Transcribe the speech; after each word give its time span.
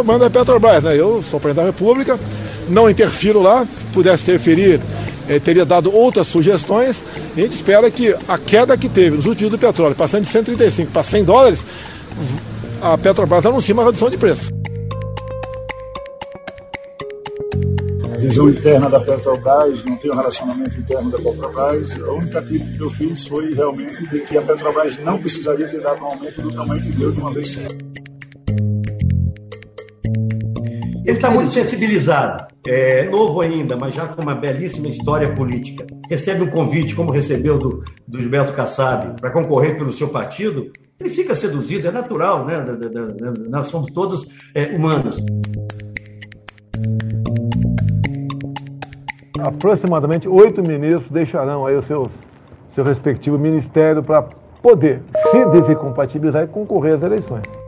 comando 0.00 0.20
da 0.20 0.30
Petrobras. 0.30 0.82
Né? 0.82 0.98
Eu 0.98 1.22
sou 1.22 1.38
presidente 1.38 1.64
da 1.64 1.70
República, 1.70 2.18
não 2.68 2.88
interfiro 2.88 3.40
lá, 3.40 3.66
pudesse 3.92 4.22
interferir, 4.24 4.80
eh, 5.28 5.38
teria 5.38 5.64
dado 5.64 5.94
outras 5.94 6.26
sugestões. 6.26 7.04
A 7.36 7.40
gente 7.40 7.54
espera 7.54 7.90
que 7.90 8.14
a 8.26 8.38
queda 8.38 8.76
que 8.76 8.88
teve 8.88 9.16
nos 9.16 9.26
últimos 9.26 9.50
do 9.52 9.58
petróleo, 9.58 9.94
passando 9.94 10.22
de 10.22 10.28
135 10.28 10.90
para 10.90 11.02
100 11.02 11.24
dólares, 11.24 11.64
a 12.80 12.96
Petrobras 12.96 13.44
anuncie 13.44 13.72
uma 13.72 13.84
redução 13.84 14.08
de 14.08 14.16
preço. 14.16 14.50
visão 18.20 18.50
interna 18.50 18.88
da 18.88 19.00
Petrobras, 19.00 19.82
não 19.84 19.96
tem 19.96 20.10
um 20.10 20.14
relacionamento 20.14 20.78
interno 20.78 21.10
da 21.10 21.18
Petrobras. 21.18 22.00
A 22.00 22.12
única 22.12 22.42
crítica 22.42 22.72
que 22.76 22.82
eu 22.82 22.90
fiz 22.90 23.26
foi 23.26 23.52
realmente 23.54 24.08
de 24.08 24.20
que 24.20 24.36
a 24.36 24.42
Petrobras 24.42 24.98
não 24.98 25.18
precisaria 25.18 25.66
ter 25.68 25.80
dado 25.80 26.02
um 26.02 26.06
aumento 26.06 26.42
do 26.42 26.52
tamanho 26.52 26.82
que 26.82 26.96
deu 26.96 27.10
de 27.10 27.18
uma 27.18 27.32
vez 27.32 27.52
só. 27.52 27.89
Ele 31.10 31.18
está 31.18 31.28
muito 31.28 31.50
sensibilizado, 31.50 32.44
é 32.64 33.04
novo 33.06 33.40
ainda, 33.40 33.76
mas 33.76 33.92
já 33.92 34.06
com 34.06 34.22
uma 34.22 34.32
belíssima 34.32 34.86
história 34.86 35.34
política. 35.34 35.84
Recebe 36.08 36.44
um 36.44 36.46
convite, 36.46 36.94
como 36.94 37.10
recebeu 37.10 37.58
do, 37.58 37.82
do 38.06 38.20
Gilberto 38.20 38.52
Kassab, 38.52 39.20
para 39.20 39.32
concorrer 39.32 39.76
pelo 39.76 39.92
seu 39.92 40.08
partido, 40.08 40.70
ele 41.00 41.10
fica 41.10 41.34
seduzido, 41.34 41.88
é 41.88 41.90
natural, 41.90 42.46
né? 42.46 42.64
Nós 43.48 43.66
somos 43.66 43.90
todos 43.90 44.24
é, 44.54 44.66
humanos. 44.76 45.20
aproximadamente 49.40 50.28
oito 50.28 50.62
ministros 50.62 51.10
deixarão 51.10 51.66
aí 51.66 51.74
o 51.74 51.82
seu, 51.86 52.08
seu 52.72 52.84
respectivo 52.84 53.36
ministério 53.36 54.00
para 54.00 54.22
poder 54.62 55.02
se 55.32 55.44
desincompatibilizar 55.46 56.44
e 56.44 56.46
concorrer 56.46 56.94
às 56.94 57.02
eleições. 57.02 57.59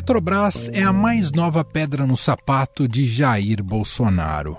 Petrobras 0.00 0.70
é 0.72 0.82
a 0.82 0.94
mais 0.94 1.30
nova 1.30 1.62
pedra 1.62 2.06
no 2.06 2.16
sapato 2.16 2.88
de 2.88 3.04
Jair 3.04 3.62
Bolsonaro. 3.62 4.56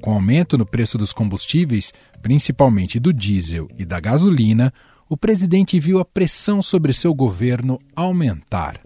Com 0.00 0.14
aumento 0.14 0.56
no 0.56 0.64
preço 0.64 0.96
dos 0.96 1.12
combustíveis, 1.12 1.92
principalmente 2.22 2.98
do 2.98 3.12
diesel 3.12 3.68
e 3.78 3.84
da 3.84 4.00
gasolina, 4.00 4.72
o 5.06 5.18
presidente 5.18 5.78
viu 5.78 6.00
a 6.00 6.04
pressão 6.04 6.62
sobre 6.62 6.94
seu 6.94 7.12
governo 7.12 7.78
aumentar. 7.94 8.80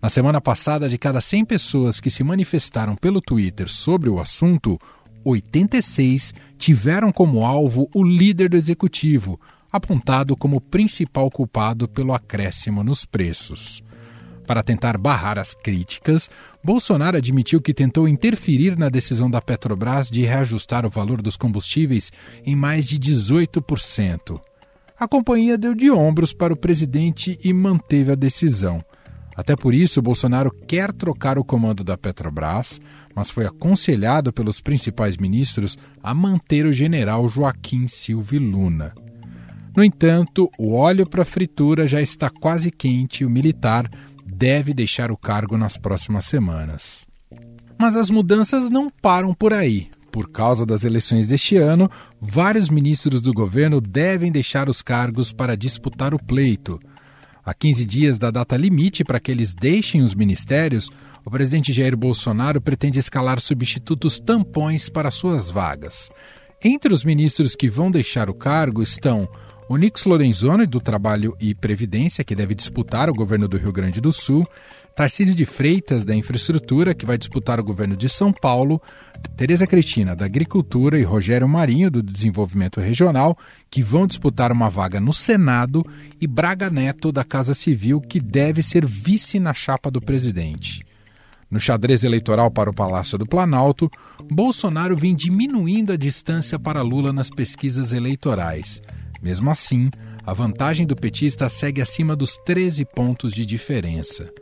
Na 0.00 0.08
semana 0.08 0.40
passada, 0.40 0.88
de 0.88 0.96
cada 0.96 1.20
100 1.20 1.44
pessoas 1.44 2.00
que 2.00 2.08
se 2.08 2.24
manifestaram 2.24 2.96
pelo 2.96 3.20
Twitter 3.20 3.68
sobre 3.68 4.08
o 4.08 4.18
assunto, 4.18 4.78
86 5.26 6.32
tiveram 6.56 7.12
como 7.12 7.44
alvo 7.44 7.86
o 7.94 8.02
líder 8.02 8.48
do 8.48 8.56
executivo, 8.56 9.38
apontado 9.70 10.34
como 10.34 10.58
principal 10.58 11.30
culpado 11.30 11.86
pelo 11.86 12.14
acréscimo 12.14 12.82
nos 12.82 13.04
preços. 13.04 13.86
Para 14.48 14.62
tentar 14.62 14.96
barrar 14.96 15.38
as 15.38 15.52
críticas, 15.52 16.30
Bolsonaro 16.64 17.18
admitiu 17.18 17.60
que 17.60 17.74
tentou 17.74 18.08
interferir 18.08 18.78
na 18.78 18.88
decisão 18.88 19.30
da 19.30 19.42
Petrobras 19.42 20.10
de 20.10 20.22
reajustar 20.22 20.86
o 20.86 20.90
valor 20.90 21.20
dos 21.20 21.36
combustíveis 21.36 22.10
em 22.46 22.56
mais 22.56 22.86
de 22.86 22.98
18%. 22.98 24.40
A 24.98 25.06
companhia 25.06 25.58
deu 25.58 25.74
de 25.74 25.90
ombros 25.90 26.32
para 26.32 26.54
o 26.54 26.56
presidente 26.56 27.38
e 27.44 27.52
manteve 27.52 28.12
a 28.12 28.14
decisão. 28.14 28.80
Até 29.36 29.54
por 29.54 29.74
isso, 29.74 30.00
Bolsonaro 30.00 30.50
quer 30.66 30.94
trocar 30.94 31.38
o 31.38 31.44
comando 31.44 31.84
da 31.84 31.98
Petrobras, 31.98 32.80
mas 33.14 33.28
foi 33.28 33.44
aconselhado 33.44 34.32
pelos 34.32 34.62
principais 34.62 35.18
ministros 35.18 35.76
a 36.02 36.14
manter 36.14 36.64
o 36.64 36.72
general 36.72 37.28
Joaquim 37.28 37.86
Silva 37.86 38.38
Luna. 38.38 38.94
No 39.76 39.84
entanto, 39.84 40.50
o 40.58 40.72
óleo 40.72 41.06
para 41.06 41.24
fritura 41.24 41.86
já 41.86 42.00
está 42.00 42.30
quase 42.30 42.70
quente 42.70 43.22
e 43.22 43.26
o 43.26 43.30
militar 43.30 43.88
deve 44.38 44.72
deixar 44.72 45.10
o 45.10 45.16
cargo 45.16 45.58
nas 45.58 45.76
próximas 45.76 46.24
semanas. 46.24 47.04
Mas 47.76 47.96
as 47.96 48.08
mudanças 48.08 48.70
não 48.70 48.88
param 48.88 49.34
por 49.34 49.52
aí. 49.52 49.90
Por 50.12 50.30
causa 50.30 50.64
das 50.64 50.84
eleições 50.84 51.26
deste 51.26 51.56
ano, 51.56 51.90
vários 52.20 52.70
ministros 52.70 53.20
do 53.20 53.32
governo 53.32 53.80
devem 53.80 54.30
deixar 54.30 54.68
os 54.68 54.80
cargos 54.80 55.32
para 55.32 55.56
disputar 55.56 56.14
o 56.14 56.24
pleito. 56.24 56.78
A 57.44 57.52
15 57.52 57.84
dias 57.84 58.18
da 58.18 58.30
data 58.30 58.56
limite 58.56 59.02
para 59.02 59.18
que 59.18 59.30
eles 59.30 59.54
deixem 59.54 60.02
os 60.02 60.14
ministérios, 60.14 60.88
o 61.24 61.30
presidente 61.30 61.72
Jair 61.72 61.96
Bolsonaro 61.96 62.60
pretende 62.60 62.98
escalar 62.98 63.40
substitutos 63.40 64.20
tampões 64.20 64.88
para 64.88 65.10
suas 65.10 65.50
vagas. 65.50 66.10
Entre 66.62 66.92
os 66.92 67.04
ministros 67.04 67.56
que 67.56 67.68
vão 67.68 67.90
deixar 67.90 68.30
o 68.30 68.34
cargo 68.34 68.82
estão 68.82 69.28
Onix 69.70 70.04
Lorenzoni, 70.06 70.64
do 70.64 70.80
Trabalho 70.80 71.36
e 71.38 71.54
Previdência, 71.54 72.24
que 72.24 72.34
deve 72.34 72.54
disputar 72.54 73.10
o 73.10 73.12
governo 73.12 73.46
do 73.46 73.58
Rio 73.58 73.70
Grande 73.70 74.00
do 74.00 74.10
Sul, 74.10 74.46
Tarcísio 74.96 75.34
de 75.34 75.44
Freitas, 75.44 76.06
da 76.06 76.14
Infraestrutura, 76.14 76.94
que 76.94 77.04
vai 77.04 77.18
disputar 77.18 77.60
o 77.60 77.64
governo 77.64 77.94
de 77.94 78.08
São 78.08 78.32
Paulo, 78.32 78.80
Tereza 79.36 79.66
Cristina, 79.66 80.16
da 80.16 80.24
Agricultura, 80.24 80.98
e 80.98 81.02
Rogério 81.02 81.46
Marinho, 81.46 81.90
do 81.90 82.02
Desenvolvimento 82.02 82.80
Regional, 82.80 83.36
que 83.70 83.82
vão 83.82 84.06
disputar 84.06 84.50
uma 84.50 84.70
vaga 84.70 84.98
no 84.98 85.12
Senado, 85.12 85.84
e 86.18 86.26
Braga 86.26 86.70
Neto, 86.70 87.12
da 87.12 87.22
Casa 87.22 87.52
Civil, 87.52 88.00
que 88.00 88.20
deve 88.20 88.62
ser 88.62 88.86
vice 88.86 89.38
na 89.38 89.52
chapa 89.52 89.90
do 89.90 90.00
presidente. 90.00 90.80
No 91.50 91.60
xadrez 91.60 92.04
eleitoral 92.04 92.50
para 92.50 92.70
o 92.70 92.74
Palácio 92.74 93.18
do 93.18 93.26
Planalto, 93.26 93.90
Bolsonaro 94.30 94.96
vem 94.96 95.14
diminuindo 95.14 95.92
a 95.92 95.96
distância 95.96 96.58
para 96.58 96.80
Lula 96.80 97.12
nas 97.12 97.28
pesquisas 97.28 97.92
eleitorais. 97.92 98.82
Mesmo 99.22 99.50
assim, 99.50 99.90
a 100.24 100.32
vantagem 100.32 100.86
do 100.86 100.94
petista 100.94 101.48
segue 101.48 101.80
acima 101.80 102.14
dos 102.14 102.36
13 102.44 102.84
pontos 102.84 103.32
de 103.32 103.44
diferença. 103.44 104.32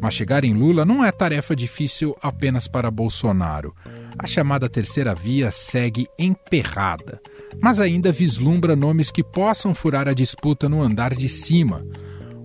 Mas 0.00 0.14
chegar 0.14 0.44
em 0.44 0.54
Lula 0.54 0.84
não 0.84 1.04
é 1.04 1.10
tarefa 1.10 1.54
difícil 1.54 2.16
apenas 2.22 2.68
para 2.68 2.90
Bolsonaro. 2.90 3.74
A 4.18 4.26
chamada 4.26 4.68
terceira 4.68 5.14
via 5.14 5.50
segue 5.50 6.06
emperrada, 6.18 7.20
mas 7.60 7.80
ainda 7.80 8.12
vislumbra 8.12 8.76
nomes 8.76 9.10
que 9.10 9.24
possam 9.24 9.74
furar 9.74 10.08
a 10.08 10.14
disputa 10.14 10.68
no 10.68 10.82
andar 10.82 11.14
de 11.14 11.28
cima. 11.28 11.84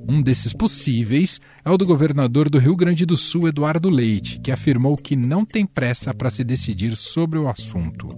Um 0.08 0.24
desses 0.24 0.54
possíveis 0.54 1.40
é 1.64 1.70
o 1.70 1.78
do 1.78 1.86
governador 1.86 2.50
do 2.50 2.58
Rio 2.58 2.76
Grande 2.76 3.06
do 3.06 3.16
Sul, 3.16 3.48
Eduardo 3.48 3.92
Leite, 3.92 4.40
que 4.40 4.52
afirmou 4.52 4.98
que 4.98 5.16
não 5.16 5.46
tem 5.46 5.68
pressa 5.68 6.14
para 6.16 6.32
se 6.32 6.44
decidir 6.44 6.96
sobre 6.96 7.38
o 7.38 7.48
assunto. 7.48 8.10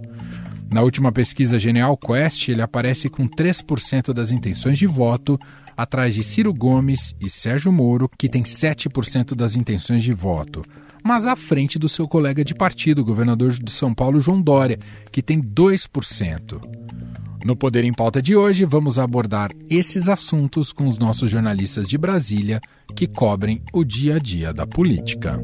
Na 0.72 0.80
última 0.80 1.12
pesquisa 1.12 1.58
Genial 1.58 1.94
Quest, 1.98 2.48
ele 2.48 2.62
aparece 2.62 3.10
com 3.10 3.28
3% 3.28 4.14
das 4.14 4.32
intenções 4.32 4.78
de 4.78 4.86
voto, 4.86 5.38
atrás 5.76 6.14
de 6.14 6.24
Ciro 6.24 6.52
Gomes 6.52 7.14
e 7.20 7.28
Sérgio 7.28 7.70
Moro, 7.70 8.08
que 8.16 8.26
tem 8.26 8.42
7% 8.42 9.34
das 9.34 9.54
intenções 9.54 10.02
de 10.02 10.12
voto, 10.12 10.62
mas 11.04 11.26
à 11.26 11.36
frente 11.36 11.78
do 11.78 11.90
seu 11.90 12.08
colega 12.08 12.42
de 12.42 12.54
partido, 12.54 13.04
governador 13.04 13.52
de 13.52 13.70
São 13.70 13.92
Paulo, 13.92 14.18
João 14.18 14.40
Dória, 14.40 14.78
que 15.10 15.22
tem 15.22 15.42
2%. 15.42 16.60
No 17.44 17.54
Poder 17.54 17.84
em 17.84 17.92
Pauta 17.92 18.22
de 18.22 18.34
hoje, 18.34 18.64
vamos 18.64 18.98
abordar 18.98 19.50
esses 19.68 20.08
assuntos 20.08 20.72
com 20.72 20.86
os 20.86 20.96
nossos 20.96 21.30
jornalistas 21.30 21.86
de 21.86 21.98
Brasília 21.98 22.60
que 22.94 23.06
cobrem 23.06 23.62
o 23.74 23.84
dia 23.84 24.16
a 24.16 24.18
dia 24.18 24.54
da 24.54 24.66
política. 24.66 25.38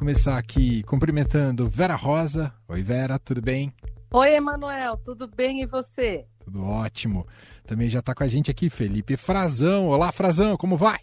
Começar 0.00 0.38
aqui 0.38 0.82
cumprimentando 0.84 1.68
Vera 1.68 1.94
Rosa. 1.94 2.50
Oi, 2.66 2.82
Vera, 2.82 3.18
tudo 3.18 3.42
bem? 3.42 3.70
Oi, 4.10 4.34
Emanuel, 4.34 4.96
tudo 4.96 5.28
bem 5.28 5.60
e 5.60 5.66
você? 5.66 6.24
Tudo 6.42 6.64
ótimo. 6.64 7.26
Também 7.66 7.90
já 7.90 7.98
está 7.98 8.14
com 8.14 8.24
a 8.24 8.26
gente 8.26 8.50
aqui 8.50 8.70
Felipe 8.70 9.14
Frazão. 9.18 9.88
Olá, 9.88 10.10
Frazão, 10.10 10.56
como 10.56 10.74
vai? 10.74 10.96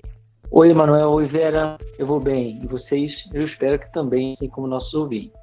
Oi, 0.50 0.72
Emanuel. 0.72 1.12
Oi, 1.12 1.28
Vera. 1.28 1.78
Eu 2.00 2.08
vou 2.08 2.20
bem. 2.20 2.60
E 2.64 2.66
vocês, 2.66 3.12
eu 3.34 3.46
espero 3.46 3.78
que 3.78 3.94
também, 3.94 4.34
assim 4.34 4.50
como 4.50 4.66
nossos 4.66 4.92
ouvintes. 4.96 5.38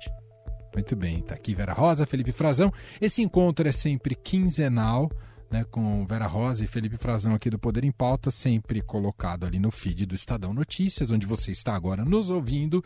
Muito 0.75 0.97
bem, 0.97 1.21
está 1.21 1.37
aqui 1.37 1.55
Vera 1.55 1.73
Rosa, 1.73 2.07
Felipe 2.07 2.33
Frazão. 2.33 2.73
Esse 3.01 3.23
encontro 3.23 3.69
é 3.69 3.73
sempre 3.73 4.17
quinzenal 4.17 5.09
né, 5.51 5.65
com 5.65 6.07
Vera 6.07 6.27
Rosa 6.27 6.65
e 6.65 6.69
Felipe 6.69 6.97
Frazão 6.97 7.35
aqui 7.35 7.51
do 7.51 7.59
Poder 7.59 7.85
em 7.85 7.93
Pauta, 7.93 8.31
sempre 8.31 8.81
colocado 8.81 9.45
ali 9.45 9.59
no 9.59 9.71
feed 9.71 10.07
do 10.07 10.15
Estadão 10.15 10.53
Notícias, 10.53 11.11
onde 11.11 11.27
você 11.27 11.51
está 11.51 11.75
agora 11.75 12.05
nos 12.05 12.31
ouvindo. 12.31 12.83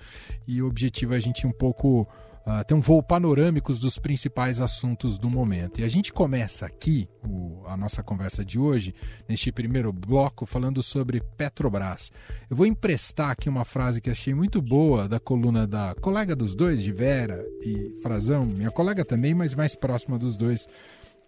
E 0.47 0.63
o 0.63 0.67
objetivo 0.67 1.15
é 1.15 1.17
a 1.17 1.21
gente 1.21 1.47
um 1.47 1.53
pouco 1.53 2.07
uh, 2.49 2.65
ter 2.65 2.75
um 2.75 2.81
voo 2.81 3.03
panorâmico 3.03 3.73
dos 3.75 3.99
principais 3.99 4.61
assuntos 4.61 5.19
do 5.19 5.29
momento. 5.29 5.81
E 5.81 5.85
a 5.85 5.89
gente 5.89 6.13
começa 6.13 6.65
aqui 6.65 7.09
o, 7.23 7.63
a 7.67 7.77
nossa 7.77 8.03
conversa 8.03 8.45
de 8.45 8.59
hoje, 8.59 8.95
neste 9.29 9.53
primeiro 9.53 9.93
bloco, 9.93 10.47
falando 10.47 10.83
sobre 10.83 11.21
Petrobras. 11.37 12.11
Eu 12.49 12.57
vou 12.57 12.67
emprestar 12.67 13.31
aqui 13.31 13.49
uma 13.49 13.65
frase 13.65 14.01
que 14.01 14.11
achei 14.11 14.33
muito 14.33 14.63
boa 14.63 15.07
da 15.07 15.21
coluna 15.21 15.67
da 15.67 15.95
colega 16.01 16.35
dos 16.35 16.55
dois, 16.55 16.83
de 16.83 16.91
Vera 16.91 17.45
e 17.63 18.01
Frazão, 18.03 18.47
minha 18.47 18.71
colega 18.71 19.05
também, 19.05 19.35
mas 19.35 19.55
mais 19.55 19.77
próxima 19.77 20.19
dos 20.19 20.37
dois 20.37 20.67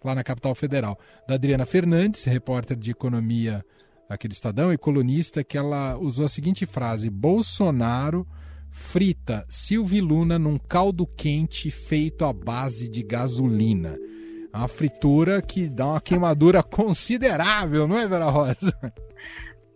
lá 0.03 0.15
na 0.15 0.23
capital 0.23 0.55
federal, 0.55 0.97
da 1.27 1.35
Adriana 1.35 1.65
Fernandes, 1.65 2.23
repórter 2.23 2.77
de 2.77 2.91
economia 2.91 3.63
aqui 4.09 4.27
do 4.27 4.33
Estadão 4.33 4.73
e 4.73 4.77
colunista, 4.77 5.43
que 5.43 5.57
ela 5.57 5.97
usou 5.97 6.25
a 6.25 6.29
seguinte 6.29 6.65
frase: 6.65 7.09
Bolsonaro 7.09 8.27
frita 8.69 9.45
Silvio 9.49 10.03
Luna 10.03 10.39
num 10.39 10.57
caldo 10.57 11.05
quente 11.05 11.69
feito 11.69 12.25
à 12.25 12.33
base 12.33 12.89
de 12.89 13.03
gasolina. 13.03 13.97
Uma 14.53 14.67
fritura 14.67 15.41
que 15.41 15.69
dá 15.69 15.87
uma 15.87 16.01
queimadura 16.01 16.61
considerável, 16.63 17.87
não 17.87 17.97
é, 17.97 18.07
Vera 18.07 18.29
Rosa? 18.29 18.75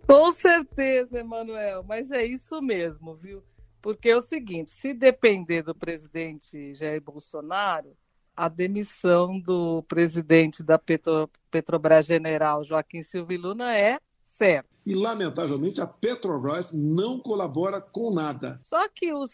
Com 0.07 0.31
certeza, 0.31 1.19
Emanuel, 1.19 1.83
mas 1.83 2.12
é 2.12 2.24
isso 2.25 2.62
mesmo, 2.62 3.16
viu? 3.16 3.44
Porque 3.81 4.10
é 4.10 4.18
o 4.18 4.22
seguinte: 4.22 4.72
se 4.72 4.94
depender 4.94 5.63
do 5.63 5.75
presidente 5.75 6.74
Jair 6.74 7.01
Bolsonaro, 7.01 7.95
a 8.35 8.49
demissão 8.49 9.39
do 9.39 9.83
presidente 9.83 10.61
da 10.61 10.77
Petro, 10.77 11.29
Petrobras 11.49 12.05
General, 12.05 12.63
Joaquim 12.63 13.03
Silvio 13.03 13.39
Luna, 13.39 13.75
é 13.77 13.99
certa. 14.37 14.69
E, 14.85 14.93
lamentavelmente, 14.93 15.81
a 15.81 15.87
Petrobras 15.87 16.71
não 16.71 17.19
colabora 17.19 17.81
com 17.81 18.13
nada. 18.13 18.59
Só 18.63 18.87
que 18.89 19.13
os 19.13 19.31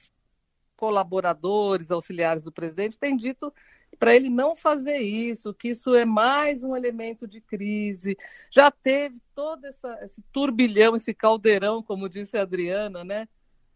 colaboradores, 0.77 1.91
auxiliares 1.91 2.43
do 2.43 2.51
presidente, 2.51 2.97
têm 2.97 3.17
dito 3.17 3.53
para 3.99 4.15
ele 4.15 4.29
não 4.29 4.55
fazer 4.55 4.97
isso, 4.97 5.53
que 5.53 5.69
isso 5.69 5.93
é 5.93 6.05
mais 6.05 6.63
um 6.63 6.75
elemento 6.75 7.27
de 7.27 7.41
crise. 7.41 8.17
Já 8.49 8.71
teve 8.71 9.21
todo 9.35 9.65
essa, 9.65 9.99
esse 10.01 10.21
turbilhão, 10.31 10.95
esse 10.95 11.13
caldeirão, 11.13 11.83
como 11.83 12.09
disse 12.09 12.37
a 12.37 12.41
Adriana, 12.41 13.03
né? 13.03 13.27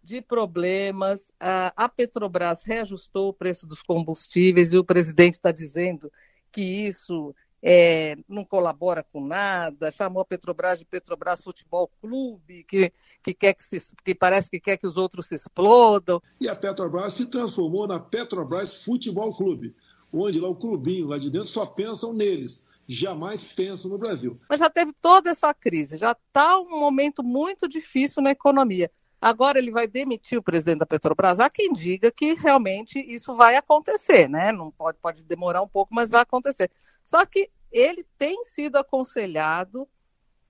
De 0.05 0.21
problemas. 0.21 1.31
A 1.39 1.89
Petrobras 1.89 2.63
reajustou 2.63 3.29
o 3.29 3.33
preço 3.33 3.65
dos 3.65 3.81
combustíveis 3.81 4.71
e 4.71 4.77
o 4.77 4.85
presidente 4.85 5.33
está 5.33 5.51
dizendo 5.51 6.11
que 6.51 6.61
isso 6.61 7.35
é, 7.61 8.15
não 8.29 8.45
colabora 8.45 9.03
com 9.03 9.25
nada, 9.25 9.91
chamou 9.91 10.21
a 10.21 10.25
Petrobras 10.25 10.77
de 10.77 10.85
Petrobras 10.85 11.43
Futebol 11.43 11.89
Clube, 11.99 12.63
que, 12.63 12.93
que, 13.23 13.33
quer 13.33 13.53
que, 13.55 13.63
se, 13.63 13.81
que 14.03 14.13
parece 14.13 14.49
que 14.49 14.59
quer 14.59 14.77
que 14.77 14.85
os 14.85 14.95
outros 14.95 15.27
se 15.27 15.35
explodam. 15.35 16.21
E 16.39 16.47
a 16.47 16.55
Petrobras 16.55 17.13
se 17.13 17.25
transformou 17.25 17.87
na 17.87 17.99
Petrobras 17.99 18.83
Futebol 18.83 19.35
Clube, 19.35 19.75
onde 20.13 20.39
lá 20.39 20.47
o 20.47 20.55
clubinho 20.55 21.07
lá 21.07 21.17
de 21.17 21.31
dentro 21.31 21.47
só 21.47 21.65
pensam 21.65 22.13
neles 22.13 22.63
jamais 22.87 23.43
pensam 23.43 23.89
no 23.89 23.97
Brasil. 23.97 24.39
Mas 24.47 24.59
já 24.59 24.69
teve 24.69 24.93
toda 25.01 25.31
essa 25.31 25.51
crise, 25.53 25.97
já 25.97 26.11
está 26.11 26.59
um 26.59 26.79
momento 26.79 27.23
muito 27.23 27.67
difícil 27.67 28.21
na 28.21 28.29
economia. 28.29 28.91
Agora 29.25 29.57
ele 29.57 29.71
vai 29.71 29.87
demitir 29.87 30.37
o 30.37 30.43
presidente 30.43 30.77
da 30.77 30.85
Petrobras. 30.85 31.39
Há 31.39 31.49
quem 31.49 31.73
diga 31.73 32.11
que 32.11 32.35
realmente 32.35 32.99
isso 32.99 33.33
vai 33.33 33.55
acontecer, 33.55 34.29
né? 34.29 34.51
Não 34.51 34.69
pode, 34.69 34.99
pode 34.99 35.23
demorar 35.23 35.63
um 35.63 35.67
pouco, 35.67 35.95
mas 35.95 36.11
vai 36.11 36.21
acontecer. 36.21 36.69
Só 37.03 37.25
que 37.25 37.49
ele 37.71 38.05
tem 38.19 38.43
sido 38.43 38.75
aconselhado 38.75 39.87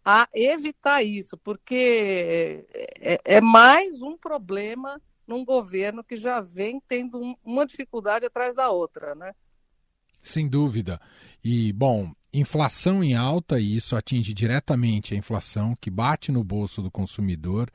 a 0.03 0.27
evitar 0.33 1.01
isso, 1.01 1.37
porque 1.37 2.67
é, 2.99 3.21
é 3.23 3.39
mais 3.39 4.01
um 4.01 4.17
problema 4.17 5.01
num 5.25 5.45
governo 5.45 6.03
que 6.03 6.17
já 6.17 6.41
vem 6.41 6.81
tendo 6.85 7.17
um, 7.17 7.33
uma 7.45 7.65
dificuldade 7.65 8.25
atrás 8.25 8.53
da 8.53 8.71
outra, 8.71 9.15
né? 9.15 9.33
Sem 10.21 10.49
dúvida. 10.49 10.99
E, 11.41 11.71
bom, 11.71 12.11
inflação 12.33 13.01
em 13.01 13.15
alta, 13.15 13.57
e 13.57 13.77
isso 13.77 13.95
atinge 13.95 14.33
diretamente 14.33 15.13
a 15.13 15.17
inflação, 15.17 15.77
que 15.79 15.89
bate 15.89 16.29
no 16.29 16.43
bolso 16.43 16.81
do 16.81 16.91
consumidor 16.91 17.71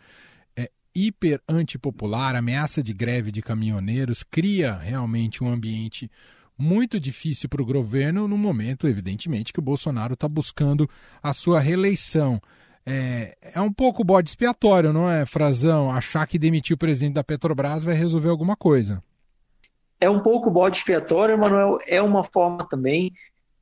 hiper 0.94 1.40
antipopular, 1.48 2.34
ameaça 2.34 2.82
de 2.82 2.92
greve 2.92 3.30
de 3.30 3.42
caminhoneiros, 3.42 4.22
cria 4.22 4.74
realmente 4.74 5.42
um 5.42 5.48
ambiente 5.48 6.10
muito 6.58 7.00
difícil 7.00 7.48
para 7.48 7.62
o 7.62 7.64
governo 7.64 8.28
no 8.28 8.36
momento, 8.36 8.86
evidentemente, 8.86 9.52
que 9.52 9.58
o 9.58 9.62
Bolsonaro 9.62 10.14
está 10.14 10.28
buscando 10.28 10.88
a 11.22 11.32
sua 11.32 11.58
reeleição. 11.58 12.40
É, 12.84 13.36
é 13.40 13.60
um 13.60 13.72
pouco 13.72 14.04
bode 14.04 14.28
expiatório, 14.28 14.92
não 14.92 15.10
é, 15.10 15.24
Frazão? 15.24 15.90
Achar 15.90 16.26
que 16.26 16.38
demitir 16.38 16.74
o 16.74 16.78
presidente 16.78 17.14
da 17.14 17.24
Petrobras 17.24 17.82
vai 17.82 17.94
resolver 17.94 18.28
alguma 18.28 18.56
coisa. 18.56 19.02
É 20.00 20.08
um 20.08 20.20
pouco 20.20 20.50
bode 20.50 20.78
expiatório, 20.78 21.38
Manuel. 21.38 21.78
É 21.86 22.00
uma 22.00 22.24
forma 22.24 22.66
também 22.68 23.12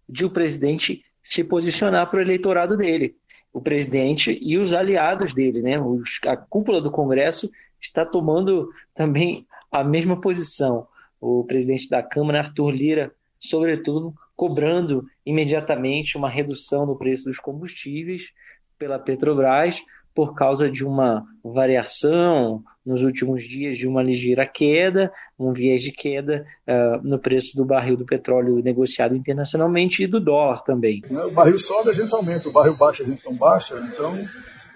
de 0.08 0.24
o 0.24 0.30
presidente 0.30 1.04
se 1.22 1.44
posicionar 1.44 2.08
para 2.08 2.18
o 2.18 2.22
eleitorado 2.22 2.76
dele 2.76 3.14
o 3.52 3.60
presidente 3.60 4.38
e 4.40 4.58
os 4.58 4.72
aliados 4.72 5.34
dele, 5.34 5.62
né? 5.62 5.80
Os, 5.80 6.20
a 6.26 6.36
cúpula 6.36 6.80
do 6.80 6.90
Congresso 6.90 7.50
está 7.80 8.04
tomando 8.04 8.70
também 8.94 9.46
a 9.70 9.82
mesma 9.82 10.20
posição. 10.20 10.86
O 11.20 11.44
presidente 11.44 11.88
da 11.88 12.02
Câmara, 12.02 12.40
Arthur 12.40 12.70
Lira, 12.70 13.12
sobretudo, 13.38 14.14
cobrando 14.36 15.06
imediatamente 15.26 16.16
uma 16.16 16.28
redução 16.28 16.86
no 16.86 16.96
preço 16.96 17.24
dos 17.24 17.38
combustíveis 17.38 18.22
pela 18.78 18.98
Petrobras, 18.98 19.80
por 20.18 20.34
causa 20.34 20.68
de 20.68 20.84
uma 20.84 21.24
variação 21.44 22.64
nos 22.84 23.04
últimos 23.04 23.44
dias 23.44 23.78
de 23.78 23.86
uma 23.86 24.02
ligeira 24.02 24.44
queda, 24.44 25.12
um 25.38 25.52
viés 25.52 25.80
de 25.80 25.92
queda 25.92 26.44
uh, 26.66 27.00
no 27.06 27.20
preço 27.20 27.56
do 27.56 27.64
barril 27.64 27.96
do 27.96 28.04
petróleo 28.04 28.60
negociado 28.60 29.14
internacionalmente 29.14 30.02
e 30.02 30.08
do 30.08 30.18
dólar 30.18 30.64
também. 30.64 31.04
O 31.08 31.30
barril 31.30 31.56
sobe, 31.56 31.90
a 31.90 31.92
gente 31.92 32.12
aumenta, 32.12 32.48
o 32.48 32.52
barril 32.52 32.74
baixa, 32.74 33.04
a 33.04 33.06
gente 33.06 33.24
não 33.24 33.32
baixa, 33.32 33.78
então 33.94 34.18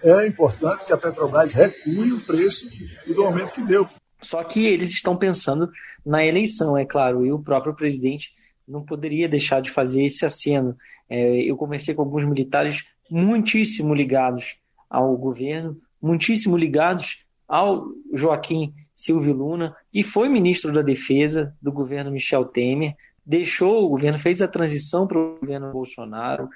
é 0.00 0.25
importante 0.29 0.85
que 0.85 0.93
a 0.93 0.97
Petrobras 0.97 1.53
recue 1.55 2.12
o 2.12 2.25
preço 2.25 2.69
do 3.12 3.25
aumento 3.25 3.53
que 3.53 3.65
deu. 3.65 3.89
Só 4.23 4.44
que 4.44 4.65
eles 4.65 4.91
estão 4.91 5.17
pensando 5.17 5.69
na 6.06 6.25
eleição, 6.25 6.79
é 6.79 6.85
claro, 6.85 7.27
e 7.27 7.33
o 7.33 7.43
próprio 7.43 7.75
presidente 7.75 8.31
não 8.69 8.85
poderia 8.85 9.29
deixar 9.29 9.61
de 9.61 9.73
fazer 9.73 10.05
esse 10.05 10.25
aceno. 10.25 10.77
É, 11.11 11.43
eu 11.43 11.56
conversei 11.56 11.97
com 11.97 12.03
alguns 12.03 12.25
militares 12.25 12.85
muitíssimo 13.11 13.93
ligados 13.93 14.62
ao 14.93 15.17
governo, 15.17 15.81
muitíssimo 16.00 16.55
ligados 16.55 17.25
ao 17.49 17.87
Joaquim 18.12 18.75
Silvio 18.94 19.33
Luna, 19.33 19.75
e 19.93 20.03
foi 20.03 20.29
ministro 20.29 20.71
da 20.73 20.83
Defesa 20.83 21.56
do 21.61 21.73
governo 21.73 22.11
Michel 22.11 22.44
Temer, 22.44 22.94
deixou 23.25 23.85
o 23.85 23.89
governo, 23.89 24.19
fez 24.19 24.43
a 24.43 24.49
transição 24.49 25.06
para 25.06 25.19
o 25.19 25.39
governo 25.41 25.73
Bolsonaro, 25.73 26.49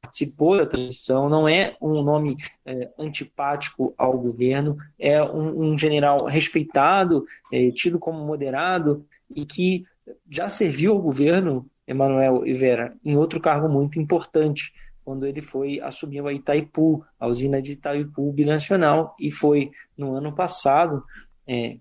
participou 0.00 0.56
da 0.56 0.64
transição, 0.64 1.28
não 1.28 1.46
é 1.46 1.76
um 1.80 2.02
nome 2.02 2.38
é, 2.64 2.90
antipático 2.98 3.94
ao 3.98 4.18
governo, 4.18 4.78
é 4.98 5.22
um, 5.22 5.72
um 5.72 5.78
general 5.78 6.24
respeitado, 6.24 7.26
é, 7.52 7.70
tido 7.70 7.98
como 7.98 8.24
moderado 8.24 9.06
e 9.34 9.44
que 9.44 9.84
já 10.28 10.48
serviu 10.48 10.92
ao 10.92 11.02
governo, 11.02 11.68
Emanuel 11.86 12.46
e 12.46 12.54
Vera, 12.54 12.96
em 13.04 13.16
outro 13.16 13.38
cargo 13.40 13.68
muito 13.68 14.00
importante, 14.00 14.72
quando 15.10 15.26
ele 15.26 15.42
foi 15.42 15.80
assumiu 15.80 16.28
a 16.28 16.32
Itaipu, 16.32 17.04
a 17.18 17.26
usina 17.26 17.60
de 17.60 17.72
Itaipu 17.72 18.30
binacional, 18.30 19.16
e 19.18 19.28
foi 19.28 19.72
no 19.98 20.14
ano 20.14 20.32
passado 20.32 21.02
é, 21.48 21.78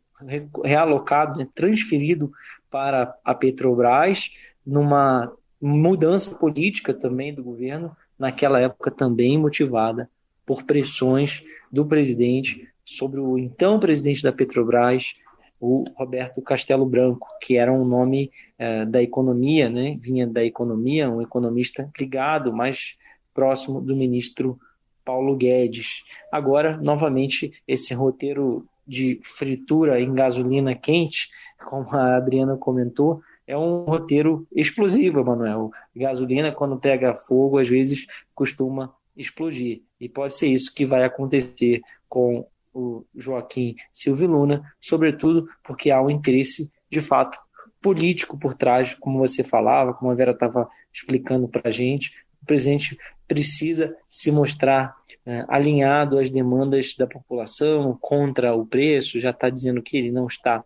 realocado, 0.66 1.38
né, 1.38 1.48
transferido 1.54 2.32
para 2.72 3.16
a 3.24 3.36
Petrobras, 3.36 4.32
numa 4.66 5.32
mudança 5.62 6.34
política 6.34 6.92
também 6.92 7.32
do 7.32 7.44
governo, 7.44 7.96
naquela 8.18 8.60
época 8.60 8.90
também 8.90 9.38
motivada 9.38 10.10
por 10.44 10.64
pressões 10.64 11.44
do 11.72 11.86
presidente 11.86 12.68
sobre 12.84 13.20
o 13.20 13.38
então 13.38 13.80
presidente 13.80 14.24
da 14.24 14.32
Petrobras, 14.32 15.14
o 15.60 15.86
Roberto 15.96 16.42
Castelo 16.42 16.86
Branco, 16.88 17.28
que 17.40 17.58
era 17.58 17.72
um 17.72 17.86
nome 17.86 18.32
é, 18.58 18.86
da 18.86 19.04
economia, 19.04 19.70
né? 19.70 20.00
vinha 20.02 20.26
da 20.26 20.44
economia, 20.44 21.08
um 21.08 21.22
economista 21.22 21.88
ligado, 21.96 22.52
mas 22.52 22.98
próximo 23.40 23.80
do 23.80 23.96
ministro 23.96 24.60
Paulo 25.06 25.34
Guedes. 25.38 26.04
Agora, 26.30 26.76
novamente, 26.76 27.54
esse 27.66 27.94
roteiro 27.94 28.66
de 28.86 29.22
fritura 29.24 30.02
em 30.02 30.14
gasolina 30.14 30.76
quente, 30.76 31.30
como 31.70 31.90
a 31.96 32.18
Adriana 32.18 32.58
comentou, 32.58 33.22
é 33.48 33.58
um 33.58 33.86
roteiro 33.86 34.46
explosivo, 34.54 35.24
Manuel. 35.24 35.72
Gasolina, 35.96 36.52
quando 36.52 36.78
pega 36.78 37.16
fogo, 37.16 37.60
às 37.60 37.70
vezes 37.70 38.06
costuma 38.36 38.94
explodir. 39.16 39.84
E 40.02 40.10
pode 40.10 40.36
ser 40.36 40.48
isso 40.48 40.74
que 40.74 40.86
vai 40.86 41.06
acontecer 41.06 41.82
com 42.10 42.46
o 42.74 43.06
Joaquim 43.16 43.76
Silvio 43.94 44.28
Luna, 44.28 44.62
sobretudo 44.82 45.48
porque 45.64 45.92
há 45.92 46.02
um 46.02 46.10
interesse, 46.10 46.70
de 46.92 47.00
fato, 47.00 47.40
político 47.82 48.38
por 48.38 48.54
trás, 48.54 48.94
como 48.96 49.18
você 49.18 49.46
falava, 49.46 49.94
como 49.94 50.12
a 50.12 50.16
Vera 50.16 50.32
estava 50.32 50.70
explicando 50.94 51.48
para 51.48 51.70
a 51.70 51.72
gente. 51.72 52.12
O 52.44 52.46
presidente 52.46 52.98
precisa 53.30 53.96
se 54.10 54.32
mostrar 54.32 54.98
é, 55.24 55.46
alinhado 55.48 56.18
às 56.18 56.30
demandas 56.32 56.96
da 56.98 57.06
população 57.06 57.96
contra 58.02 58.56
o 58.56 58.66
preço, 58.66 59.22
já 59.22 59.30
está 59.30 59.50
dizendo 59.50 59.82
que 59.82 59.96
ele 59.96 60.12
não 60.12 60.26
está 60.26 60.64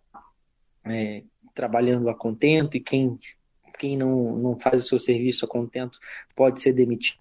é, 0.85 1.23
trabalhando 1.53 2.09
a 2.09 2.15
contento 2.15 2.77
e 2.77 2.79
quem, 2.79 3.19
quem 3.77 3.97
não, 3.97 4.37
não 4.37 4.57
faz 4.57 4.85
o 4.85 4.87
seu 4.87 4.99
serviço 4.99 5.43
a 5.43 5.47
contento 5.47 5.99
pode 6.33 6.61
ser 6.61 6.71
demitido, 6.71 7.19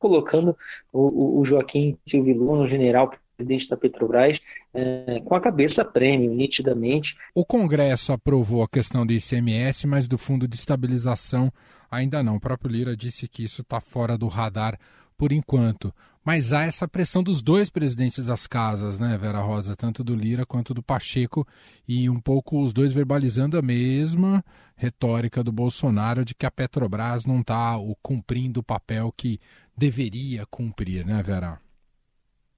colocando 0.00 0.56
o, 0.92 1.38
o 1.38 1.44
Joaquim 1.44 1.96
o 2.12 2.68
general 2.68 3.12
presidente 3.36 3.68
da 3.68 3.76
Petrobras, 3.76 4.38
é, 4.74 5.22
com 5.24 5.34
a 5.34 5.40
cabeça 5.40 5.84
prêmio, 5.84 6.34
nitidamente. 6.34 7.16
O 7.34 7.44
Congresso 7.44 8.12
aprovou 8.12 8.62
a 8.62 8.68
questão 8.68 9.06
do 9.06 9.12
ICMS, 9.12 9.86
mas 9.86 10.06
do 10.06 10.18
Fundo 10.18 10.46
de 10.46 10.56
Estabilização 10.56 11.50
ainda 11.90 12.22
não. 12.22 12.36
O 12.36 12.40
próprio 12.40 12.70
Lira 12.70 12.96
disse 12.96 13.26
que 13.26 13.42
isso 13.42 13.62
está 13.62 13.80
fora 13.80 14.16
do 14.16 14.28
radar 14.28 14.78
por 15.16 15.32
enquanto. 15.32 15.92
Mas 16.24 16.52
há 16.52 16.62
essa 16.62 16.86
pressão 16.86 17.22
dos 17.22 17.42
dois 17.42 17.70
presidentes 17.70 18.26
das 18.26 18.46
casas, 18.46 18.98
né, 18.98 19.16
Vera 19.18 19.40
Rosa, 19.40 19.74
tanto 19.74 20.04
do 20.04 20.14
Lira 20.14 20.46
quanto 20.46 20.72
do 20.72 20.82
Pacheco, 20.82 21.46
e 21.88 22.08
um 22.08 22.20
pouco 22.20 22.62
os 22.62 22.72
dois 22.72 22.92
verbalizando 22.92 23.58
a 23.58 23.62
mesma 23.62 24.44
retórica 24.76 25.42
do 25.42 25.50
Bolsonaro 25.50 26.24
de 26.24 26.34
que 26.34 26.46
a 26.46 26.50
Petrobras 26.50 27.26
não 27.26 27.40
está 27.40 27.74
cumprindo 28.02 28.60
o 28.60 28.62
papel 28.62 29.12
que 29.16 29.40
deveria 29.76 30.46
cumprir, 30.46 31.06
né, 31.06 31.22
Vera? 31.22 31.60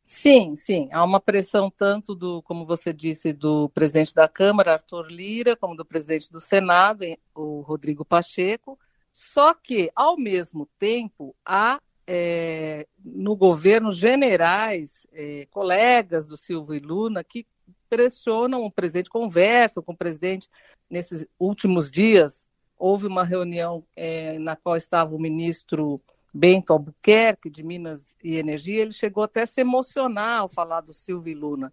Sim, 0.05 0.55
sim. 0.57 0.89
Há 0.93 1.03
uma 1.03 1.21
pressão 1.21 1.71
tanto 1.71 2.15
do, 2.15 2.43
como 2.43 2.67
você 2.67 2.93
disse, 2.93 3.33
do 3.33 3.69
presidente 3.71 4.15
da 4.15 4.29
Câmara, 4.29 4.75
Arthur 4.75 5.07
Lira, 5.07 5.57
como 5.57 5.75
do 5.75 5.85
presidente 5.85 6.31
do 6.31 6.41
Senado, 6.41 7.05
o 7.35 7.61
Rodrigo 7.63 8.05
Pacheco. 8.05 8.79
Só 9.13 9.55
que, 9.55 9.91
ao 9.95 10.17
mesmo 10.17 10.69
tempo, 10.79 11.35
há 11.45 11.81
é, 12.07 12.87
no 13.05 13.37
governo 13.37 13.93
generais, 13.93 15.07
é, 15.13 15.47
colegas 15.51 16.27
do 16.27 16.37
Silvio 16.37 16.75
e 16.75 16.79
Luna, 16.79 17.23
que 17.23 17.47
pressionam 17.89 18.65
o 18.65 18.71
presidente, 18.71 19.11
conversam 19.11 19.83
com 19.83 19.93
o 19.93 19.97
presidente. 19.97 20.49
Nesses 20.89 21.27
últimos 21.39 21.91
dias, 21.91 22.47
houve 22.79 23.07
uma 23.07 23.25
reunião 23.25 23.85
é, 23.95 24.39
na 24.39 24.57
qual 24.57 24.77
estava 24.77 25.15
o 25.15 25.21
ministro 25.21 26.01
Bento 26.35 26.73
Albuquerque, 26.73 27.51
de 27.51 27.63
Minas 27.63 28.15
e 28.25 28.37
Energia, 28.37 28.81
ele 28.81 28.93
chegou 28.93 29.23
até 29.23 29.43
a 29.43 29.47
se 29.47 29.61
emocionar 29.61 30.41
ao 30.41 30.49
falar 30.49 30.81
do 30.81 30.95
Silvio 30.95 31.31
e 31.31 31.35
Luna. 31.35 31.73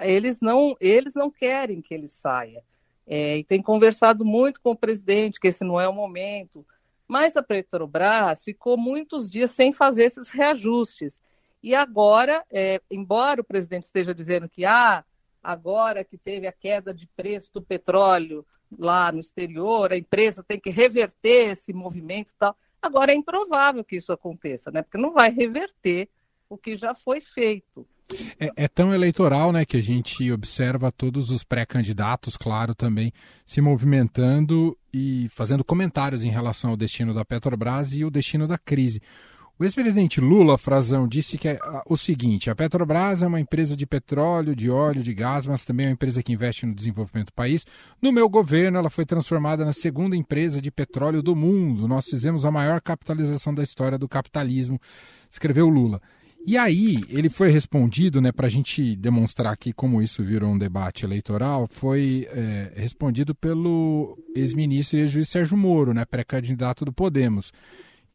Eles 0.00 0.40
não, 0.40 0.76
eles 0.80 1.14
não 1.14 1.30
querem 1.30 1.80
que 1.80 1.94
ele 1.94 2.08
saia. 2.08 2.62
É, 3.06 3.38
e 3.38 3.44
tem 3.44 3.62
conversado 3.62 4.24
muito 4.24 4.60
com 4.60 4.72
o 4.72 4.76
presidente, 4.76 5.38
que 5.38 5.48
esse 5.48 5.62
não 5.62 5.80
é 5.80 5.88
o 5.88 5.92
momento. 5.92 6.66
Mas 7.10 7.36
a 7.36 7.42
Petrobras 7.42 8.44
ficou 8.44 8.76
muitos 8.76 9.28
dias 9.28 9.50
sem 9.50 9.72
fazer 9.72 10.04
esses 10.04 10.28
reajustes. 10.28 11.20
E 11.60 11.74
agora, 11.74 12.46
é, 12.48 12.80
embora 12.88 13.40
o 13.40 13.44
presidente 13.44 13.82
esteja 13.82 14.14
dizendo 14.14 14.48
que 14.48 14.64
ah, 14.64 15.04
agora 15.42 16.04
que 16.04 16.16
teve 16.16 16.46
a 16.46 16.52
queda 16.52 16.94
de 16.94 17.08
preço 17.08 17.52
do 17.52 17.60
petróleo 17.60 18.46
lá 18.78 19.10
no 19.10 19.18
exterior, 19.18 19.92
a 19.92 19.96
empresa 19.96 20.44
tem 20.46 20.60
que 20.60 20.70
reverter 20.70 21.50
esse 21.50 21.72
movimento 21.72 22.30
e 22.30 22.36
tal. 22.38 22.56
Agora 22.80 23.10
é 23.10 23.16
improvável 23.16 23.82
que 23.82 23.96
isso 23.96 24.12
aconteça, 24.12 24.70
né? 24.70 24.80
Porque 24.80 24.96
não 24.96 25.12
vai 25.12 25.32
reverter 25.32 26.08
o 26.48 26.56
que 26.56 26.76
já 26.76 26.94
foi 26.94 27.20
feito. 27.20 27.84
É, 28.38 28.64
é, 28.64 28.68
tão 28.68 28.92
eleitoral, 28.92 29.52
né, 29.52 29.64
que 29.64 29.76
a 29.76 29.82
gente 29.82 30.30
observa 30.32 30.90
todos 30.90 31.30
os 31.30 31.44
pré-candidatos, 31.44 32.36
claro, 32.36 32.74
também 32.74 33.12
se 33.46 33.60
movimentando 33.60 34.76
e 34.92 35.28
fazendo 35.30 35.64
comentários 35.64 36.24
em 36.24 36.30
relação 36.30 36.70
ao 36.70 36.76
destino 36.76 37.14
da 37.14 37.24
Petrobras 37.24 37.94
e 37.94 38.04
o 38.04 38.10
destino 38.10 38.46
da 38.48 38.58
crise. 38.58 39.00
O 39.60 39.64
ex-presidente 39.64 40.22
Lula, 40.22 40.56
Frazão, 40.56 41.06
disse 41.06 41.36
que 41.36 41.46
é 41.46 41.58
o 41.86 41.94
seguinte: 41.94 42.48
a 42.48 42.54
Petrobras 42.54 43.22
é 43.22 43.26
uma 43.26 43.38
empresa 43.38 43.76
de 43.76 43.86
petróleo, 43.86 44.56
de 44.56 44.70
óleo, 44.70 45.02
de 45.02 45.12
gás, 45.12 45.44
mas 45.46 45.64
também 45.64 45.84
é 45.84 45.88
uma 45.90 45.92
empresa 45.92 46.22
que 46.22 46.32
investe 46.32 46.64
no 46.64 46.74
desenvolvimento 46.74 47.26
do 47.26 47.34
país. 47.34 47.66
No 48.00 48.10
meu 48.10 48.26
governo, 48.26 48.78
ela 48.78 48.88
foi 48.88 49.04
transformada 49.04 49.62
na 49.62 49.74
segunda 49.74 50.16
empresa 50.16 50.62
de 50.62 50.70
petróleo 50.70 51.22
do 51.22 51.36
mundo. 51.36 51.86
Nós 51.86 52.06
fizemos 52.06 52.46
a 52.46 52.50
maior 52.50 52.80
capitalização 52.80 53.54
da 53.54 53.62
história 53.62 53.98
do 53.98 54.08
capitalismo, 54.08 54.80
escreveu 55.30 55.68
Lula. 55.68 56.00
E 56.46 56.56
aí, 56.56 57.04
ele 57.10 57.28
foi 57.28 57.50
respondido, 57.50 58.20
né, 58.20 58.32
para 58.32 58.46
a 58.46 58.50
gente 58.50 58.96
demonstrar 58.96 59.52
aqui 59.52 59.72
como 59.72 60.02
isso 60.02 60.22
virou 60.22 60.50
um 60.50 60.58
debate 60.58 61.04
eleitoral, 61.04 61.68
foi 61.70 62.26
é, 62.30 62.72
respondido 62.76 63.34
pelo 63.34 64.18
ex-ministro 64.34 64.96
e 64.96 65.02
ex-juiz 65.02 65.28
Sérgio 65.28 65.56
Moro, 65.56 65.92
né, 65.92 66.04
pré-candidato 66.04 66.84
do 66.84 66.92
Podemos 66.92 67.52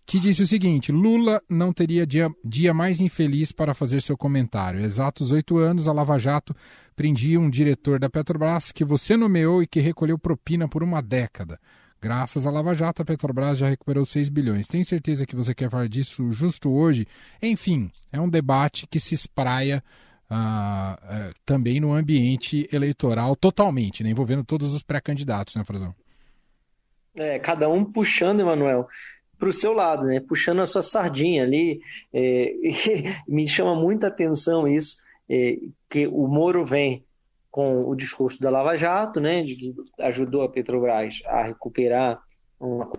que 0.05 0.20
disse 0.20 0.44
o 0.44 0.48
seguinte: 0.48 0.91
Lula 0.91 1.41
não 1.50 1.74
teria 1.74 2.05
dia, 2.05 2.29
dia 2.44 2.74
mais 2.74 3.00
infeliz 3.00 3.51
para 3.51 3.74
fazer 3.74 4.01
seu 4.01 4.15
comentário. 4.15 4.79
Exatos 4.79 5.32
oito 5.32 5.58
anos, 5.58 5.88
a 5.88 5.94
Lava 5.94 6.20
Jato 6.20 6.55
prendia 6.96 7.39
um 7.39 7.50
diretor 7.50 8.00
da 8.00 8.10
Petrobras 8.10 8.72
que 8.72 8.86
você 8.86 9.17
nomeou 9.17 9.63
e 9.63 9.67
que 9.67 9.79
recolheu 9.79 10.17
propina 10.17 10.67
por 10.67 10.84
uma 10.84 11.01
década. 11.01 11.60
Graças 12.06 12.46
à 12.46 12.52
Lava 12.52 12.76
Jato, 12.76 13.02
a 13.02 13.06
Petrobras 13.06 13.58
já 13.58 13.68
recuperou 13.68 14.06
6 14.06 14.30
bilhões. 14.30 14.68
Tem 14.68 14.84
certeza 14.84 15.26
que 15.26 15.36
você 15.36 15.56
quer 15.56 15.72
falar 15.72 15.90
disso 15.90 16.32
justo 16.32 16.72
hoje? 16.72 17.08
Enfim, 17.42 17.90
é 18.14 18.22
um 18.22 18.30
debate 18.30 18.86
que 18.86 19.00
se 19.00 19.16
espraia 19.16 19.84
uh, 20.30 20.34
uh, 20.34 21.34
também 21.44 21.80
no 21.80 21.94
ambiente 21.94 22.70
eleitoral 22.72 23.36
totalmente, 23.36 24.04
né, 24.04 24.12
envolvendo 24.12 24.44
todos 24.44 24.76
os 24.76 24.84
pré-candidatos, 24.84 25.56
né, 25.56 25.64
Frazão? 25.64 25.96
É, 27.16 27.40
cada 27.40 27.68
um 27.70 27.84
puxando, 27.84 28.40
Emanuel 28.40 28.88
para 29.40 29.50
o 29.50 29.54
seu 29.54 29.74
lado, 29.74 30.04
né? 30.04 30.20
Puxando 30.20 30.62
a 30.62 30.68
sua 30.68 30.84
sardinha 30.84 31.42
ali. 31.42 31.82
É, 32.14 32.54
me 33.28 33.48
chama 33.48 33.74
muita 33.74 34.08
atenção 34.08 34.68
isso, 34.68 34.98
é, 35.28 35.58
que 35.90 36.06
o 36.06 36.28
Moro 36.28 36.64
vem 36.64 37.04
com 37.56 37.88
o 37.88 37.96
discurso 37.96 38.38
da 38.42 38.50
Lava 38.50 38.76
Jato, 38.76 39.22
né? 39.22 39.42
De 39.42 39.56
que 39.56 39.74
ajudou 40.00 40.42
a 40.42 40.50
Petrobras 40.50 41.22
a 41.26 41.42
recuperar 41.42 42.22
uma 42.60 42.92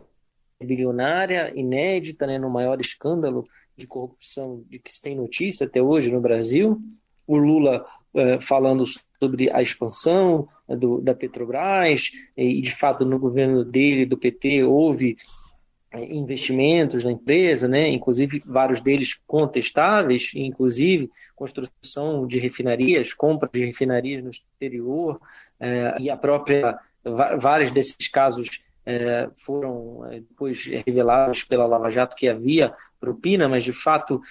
bilionária 0.58 1.52
inédita, 1.54 2.26
né? 2.26 2.38
No 2.38 2.48
maior 2.48 2.80
escândalo 2.80 3.46
de 3.76 3.86
corrupção 3.86 4.64
de 4.66 4.78
que 4.78 4.90
se 4.90 5.02
tem 5.02 5.14
notícia 5.14 5.66
até 5.66 5.82
hoje 5.82 6.10
no 6.10 6.22
Brasil. 6.22 6.80
O 7.26 7.36
Lula 7.36 7.84
é, 8.14 8.40
falando 8.40 8.84
sobre 9.20 9.50
a 9.50 9.60
expansão 9.60 10.48
né, 10.66 10.74
do, 10.74 11.02
da 11.02 11.14
Petrobras, 11.14 12.10
e 12.34 12.62
de 12.62 12.74
fato 12.74 13.04
no 13.04 13.18
governo 13.18 13.62
dele, 13.62 14.06
do 14.06 14.16
PT, 14.16 14.64
houve 14.64 15.18
investimentos 16.04 17.04
na 17.04 17.12
empresa, 17.12 17.66
né? 17.68 17.88
inclusive 17.88 18.42
vários 18.44 18.80
deles 18.80 19.18
contestáveis, 19.26 20.32
inclusive 20.34 21.10
construção 21.34 22.26
de 22.26 22.38
refinarias, 22.38 23.12
compra 23.12 23.48
de 23.52 23.64
refinarias 23.64 24.24
no 24.24 24.30
exterior, 24.30 25.20
eh, 25.60 25.96
e 26.00 26.10
a 26.10 26.16
própria, 26.16 26.78
vários 27.38 27.70
desses 27.70 28.08
casos 28.08 28.60
eh, 28.84 29.28
foram 29.44 30.06
eh, 30.10 30.20
depois 30.20 30.64
revelados 30.64 31.44
pela 31.44 31.66
Lava 31.66 31.90
Jato 31.90 32.16
que 32.16 32.28
havia 32.28 32.74
propina, 32.98 33.48
mas 33.48 33.62
de 33.62 33.72
fato 33.72 34.22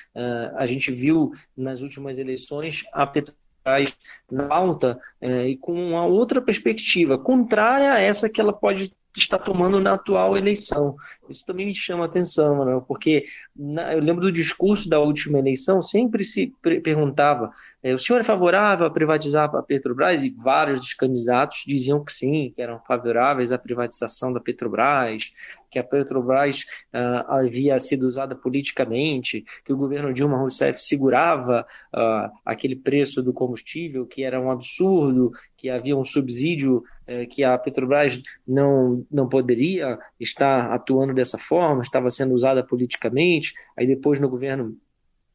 a 0.56 0.66
gente 0.66 0.92
viu 0.92 1.32
nas 1.56 1.82
últimas 1.82 2.18
eleições 2.18 2.84
a 2.92 3.06
Petrobras 3.06 3.96
na 4.30 4.48
alta 4.50 5.00
e 5.22 5.56
com 5.56 5.72
uma 5.72 6.06
outra 6.06 6.42
perspectiva, 6.42 7.18
contrária 7.18 7.94
a 7.94 8.00
essa 8.00 8.28
que 8.28 8.42
ela 8.42 8.52
pode 8.52 8.92
está 9.16 9.38
tomando 9.38 9.80
na 9.80 9.94
atual 9.94 10.38
eleição. 10.38 10.96
Isso 11.30 11.46
também 11.46 11.66
me 11.68 11.76
chama 11.76 12.06
atenção, 12.06 12.58
Manuel, 12.58 12.82
porque 12.82 13.26
na, 13.56 13.94
eu 13.94 14.02
lembro 14.02 14.22
do 14.22 14.32
discurso 14.32 14.88
da 14.88 15.00
última 15.00 15.40
eleição, 15.40 15.82
sempre 15.82 16.24
se 16.24 16.54
perguntava 16.62 17.52
é, 17.86 17.94
o 17.94 18.00
senhor 18.00 18.20
é 18.20 18.24
favorável 18.24 18.88
a 18.88 18.90
privatizar 18.90 19.56
a 19.56 19.62
Petrobras? 19.62 20.24
E 20.24 20.32
vários 20.32 20.80
dos 20.80 20.96
candidatos 20.96 21.64
diziam 21.68 22.04
que 22.04 22.12
sim, 22.12 22.52
que 22.56 22.60
eram 22.60 22.80
favoráveis 22.80 23.52
à 23.52 23.60
privatização 23.60 24.34
da 24.34 24.40
Petrobras, 24.40 25.32
que 25.70 25.78
a 25.78 25.84
Petrobras 25.84 26.62
uh, 26.92 27.32
havia 27.32 27.78
sido 27.78 28.08
usada 28.08 28.34
politicamente, 28.34 29.46
que 29.64 29.72
o 29.72 29.78
governo 29.78 30.12
Dilma 30.12 30.36
Rousseff 30.36 30.82
segurava 30.82 31.64
uh, 31.94 32.36
aquele 32.44 32.76
preço 32.76 33.22
do 33.22 33.32
combustível, 33.32 34.08
que 34.08 34.24
era 34.24 34.42
um 34.42 34.50
absurdo, 34.50 35.32
que 35.56 35.70
havia 35.70 35.96
um 35.96 36.04
subsídio 36.04 36.84
que 37.30 37.44
a 37.44 37.58
Petrobras 37.58 38.22
não, 38.48 39.06
não 39.12 39.30
poderia 39.30 40.00
estar 40.20 40.74
atuando 40.74 41.14
dessa 41.14 41.38
forma, 41.38 41.84
estava 41.84 42.10
sendo 42.10 42.34
usada 42.34 42.64
politicamente. 42.64 43.54
Aí 43.78 43.86
depois 43.86 44.20
no 44.20 44.30
governo 44.30 44.78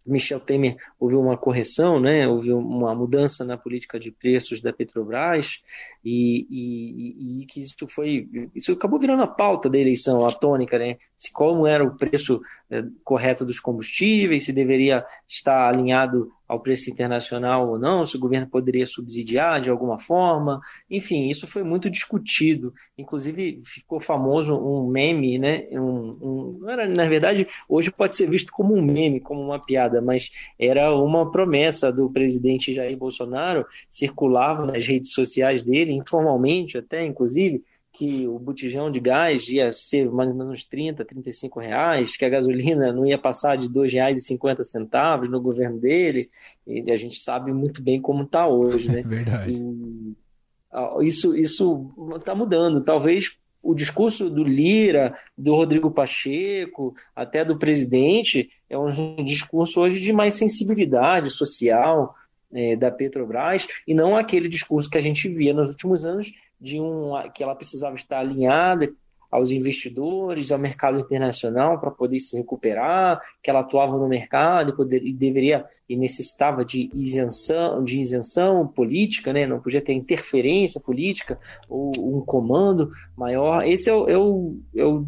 Michel 0.05 0.41
Temer 0.41 0.77
houve 0.99 1.15
uma 1.15 1.37
correção, 1.37 2.01
né? 2.01 2.27
houve 2.27 2.53
uma 2.53 2.95
mudança 2.95 3.45
na 3.45 3.57
política 3.57 3.99
de 3.99 4.11
preços 4.11 4.61
da 4.61 4.73
Petrobras 4.73 5.63
e, 6.05 6.47
e, 6.51 7.43
e, 7.43 7.47
que 7.47 7.61
isso 7.61 7.87
foi 7.89 8.29
isso 8.55 8.73
acabou 8.73 8.99
virando 8.99 9.23
a 9.23 9.27
pauta 9.27 9.69
da 9.69 9.79
eleição, 9.79 10.25
a 10.27 10.33
tônica, 10.33 10.79
né? 10.79 10.97
Se 11.17 11.31
como 11.31 11.67
era 11.67 11.85
o 11.85 11.97
preço 11.97 12.41
é, 12.71 12.83
correto 13.05 13.45
dos 13.45 13.61
combustíveis, 13.61 14.45
se 14.45 14.53
deveria 14.53 15.05
estar 15.29 15.69
alinhado 15.69 16.31
ao 16.51 16.59
preço 16.59 16.91
internacional 16.91 17.69
ou 17.69 17.79
não, 17.79 18.05
se 18.05 18.17
o 18.17 18.19
governo 18.19 18.49
poderia 18.49 18.85
subsidiar 18.85 19.61
de 19.61 19.71
alguma 19.71 20.01
forma, 20.01 20.61
enfim, 20.91 21.29
isso 21.29 21.47
foi 21.47 21.63
muito 21.63 21.89
discutido. 21.89 22.75
Inclusive 22.99 23.63
ficou 23.65 24.01
famoso 24.01 24.57
um 24.57 24.89
meme, 24.89 25.39
né? 25.39 25.67
Um, 25.71 26.59
um, 26.61 26.69
era, 26.69 26.89
na 26.89 27.07
verdade, 27.07 27.47
hoje 27.69 27.93
pode 27.93 28.17
ser 28.17 28.29
visto 28.29 28.53
como 28.53 28.75
um 28.75 28.83
meme, 28.83 29.21
como 29.21 29.41
uma 29.41 29.65
piada, 29.65 30.01
mas 30.01 30.33
era 30.59 30.93
uma 30.93 31.31
promessa 31.31 31.93
do 31.93 32.11
presidente 32.11 32.75
Jair 32.75 32.97
Bolsonaro, 32.97 33.65
circulava 33.89 34.67
nas 34.67 34.85
redes 34.85 35.13
sociais 35.13 35.63
dele 35.63 35.90
informalmente 35.93 36.79
até, 36.79 37.05
inclusive, 37.05 37.63
que 37.93 38.27
o 38.27 38.39
botijão 38.39 38.91
de 38.91 38.99
gás 38.99 39.47
ia 39.49 39.73
ser 39.73 40.11
mais 40.11 40.31
ou 40.31 40.35
menos 40.35 40.65
30, 40.65 41.05
35 41.05 41.61
reais, 41.61 42.17
que 42.17 42.25
a 42.25 42.31
gasolina 42.31 42.93
não 42.93 43.05
ia 43.05 43.19
passar 43.19 43.59
de 43.59 43.67
R$ 43.67 43.75
2,50 43.75 45.29
no 45.29 45.39
governo 45.39 45.79
dele, 45.79 46.31
e 46.67 46.91
a 46.91 46.97
gente 46.97 47.19
sabe 47.19 47.53
muito 47.53 47.83
bem 47.83 48.01
como 48.01 48.23
está 48.23 48.49
hoje, 48.49 48.89
né? 48.89 49.03
Verdade. 49.07 49.53
E, 49.53 51.07
isso 51.07 51.37
isso 51.37 51.91
está 52.17 52.35
mudando, 52.35 52.83
talvez 52.83 53.37
o 53.63 53.75
discurso 53.75 54.31
do 54.31 54.43
Lira, 54.43 55.15
do 55.37 55.55
Rodrigo 55.55 55.91
Pacheco, 55.91 56.95
até 57.15 57.45
do 57.45 57.59
presidente, 57.59 58.49
é 58.69 58.79
um 58.79 59.23
discurso 59.25 59.81
hoje 59.81 60.01
de 60.01 60.13
mais 60.13 60.35
sensibilidade 60.35 61.29
social 61.29 62.15
é, 62.53 62.77
da 62.77 62.91
Petrobras 62.91 63.67
e 63.87 63.95
não 63.95 64.17
aquele 64.17 64.49
discurso 64.49 64.91
que 64.91 64.99
a 64.99 65.03
gente 65.03 65.29
via 65.29 65.55
nos 65.55 65.69
últimos 65.69 66.05
anos 66.05 66.33
de 66.61 66.79
um 66.81 67.13
que 67.35 67.43
ela 67.43 67.55
precisava 67.55 67.97
estar 67.97 68.19
alinhada 68.19 68.93
aos 69.31 69.53
investidores, 69.53 70.51
ao 70.51 70.59
mercado 70.59 70.99
internacional 70.99 71.79
para 71.79 71.91
poder 71.91 72.19
se 72.19 72.37
recuperar, 72.37 73.21
que 73.43 73.49
ela 73.49 73.61
atuava 73.61 73.97
no 73.97 74.09
mercado 74.09 74.71
e, 74.71 74.77
poder, 74.77 75.07
e 75.07 75.13
deveria 75.13 75.65
e 75.89 75.97
necessitava 75.97 76.65
de 76.65 76.91
isenção, 76.93 77.85
de 77.85 78.01
isenção 78.01 78.67
política, 78.67 79.33
né? 79.33 79.47
não 79.47 79.61
podia 79.61 79.81
ter 79.81 79.93
interferência 79.93 80.81
política 80.81 81.39
ou 81.69 81.93
um 81.97 82.21
comando 82.23 82.91
maior. 83.17 83.65
Esse 83.65 83.89
é 83.89 83.95
o, 83.95 84.09
é 84.09 84.19
o, 84.19 84.57
é 84.75 84.85
o 84.85 85.07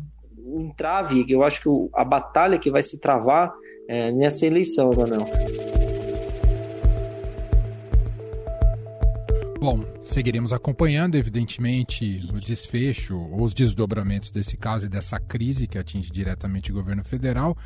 entrave, 0.61 1.25
eu 1.29 1.43
acho 1.43 1.63
que 1.63 1.69
a 1.95 2.05
batalha 2.05 2.59
que 2.59 2.71
vai 2.71 2.83
se 2.83 2.99
travar 2.99 3.53
é, 3.89 4.13
nessa 4.13 4.47
eleição, 4.47 4.91
Manuel. 4.97 5.72
Bom, 9.63 9.85
seguiremos 10.03 10.53
acompanhando, 10.53 11.15
evidentemente, 11.15 12.21
o 12.35 12.41
desfecho 12.41 13.17
ou 13.17 13.45
os 13.45 13.55
desdobramentos 13.55 14.33
desse 14.33 14.57
caso 14.57 14.87
e 14.87 14.89
dessa 14.89 15.21
crise 15.21 15.69
que 15.69 15.79
atinge 15.79 16.11
diretamente 16.11 16.73
o 16.73 16.75
governo 16.75 17.05
federal. 17.05 17.57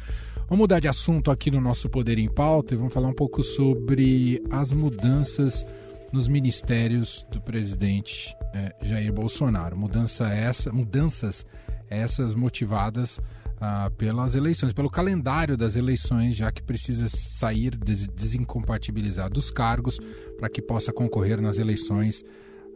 Vamos 0.40 0.58
mudar 0.58 0.78
de 0.78 0.88
assunto 0.88 1.30
aqui 1.30 1.50
no 1.50 1.58
nosso 1.58 1.88
Poder 1.88 2.18
em 2.18 2.28
Pauta 2.28 2.74
e 2.74 2.76
vamos 2.76 2.92
falar 2.92 3.08
um 3.08 3.14
pouco 3.14 3.42
sobre 3.42 4.42
as 4.50 4.74
mudanças 4.74 5.64
nos 6.12 6.28
ministérios 6.28 7.26
do 7.30 7.40
presidente 7.40 8.36
eh, 8.52 8.74
Jair 8.82 9.10
Bolsonaro. 9.10 9.74
Mudança 9.74 10.28
essa, 10.28 10.70
mudanças 10.70 11.46
essas 11.88 12.34
motivadas 12.34 13.18
ah, 13.60 13.90
pelas 13.96 14.34
eleições, 14.34 14.72
pelo 14.72 14.90
calendário 14.90 15.56
das 15.56 15.76
eleições, 15.76 16.36
já 16.36 16.52
que 16.52 16.62
precisa 16.62 17.08
sair 17.08 17.76
des 17.76 18.06
desincompatibilizar 18.06 19.30
dos 19.30 19.50
cargos 19.50 19.98
para 20.38 20.48
que 20.48 20.60
possa 20.60 20.92
concorrer 20.92 21.40
nas 21.40 21.58
eleições 21.58 22.22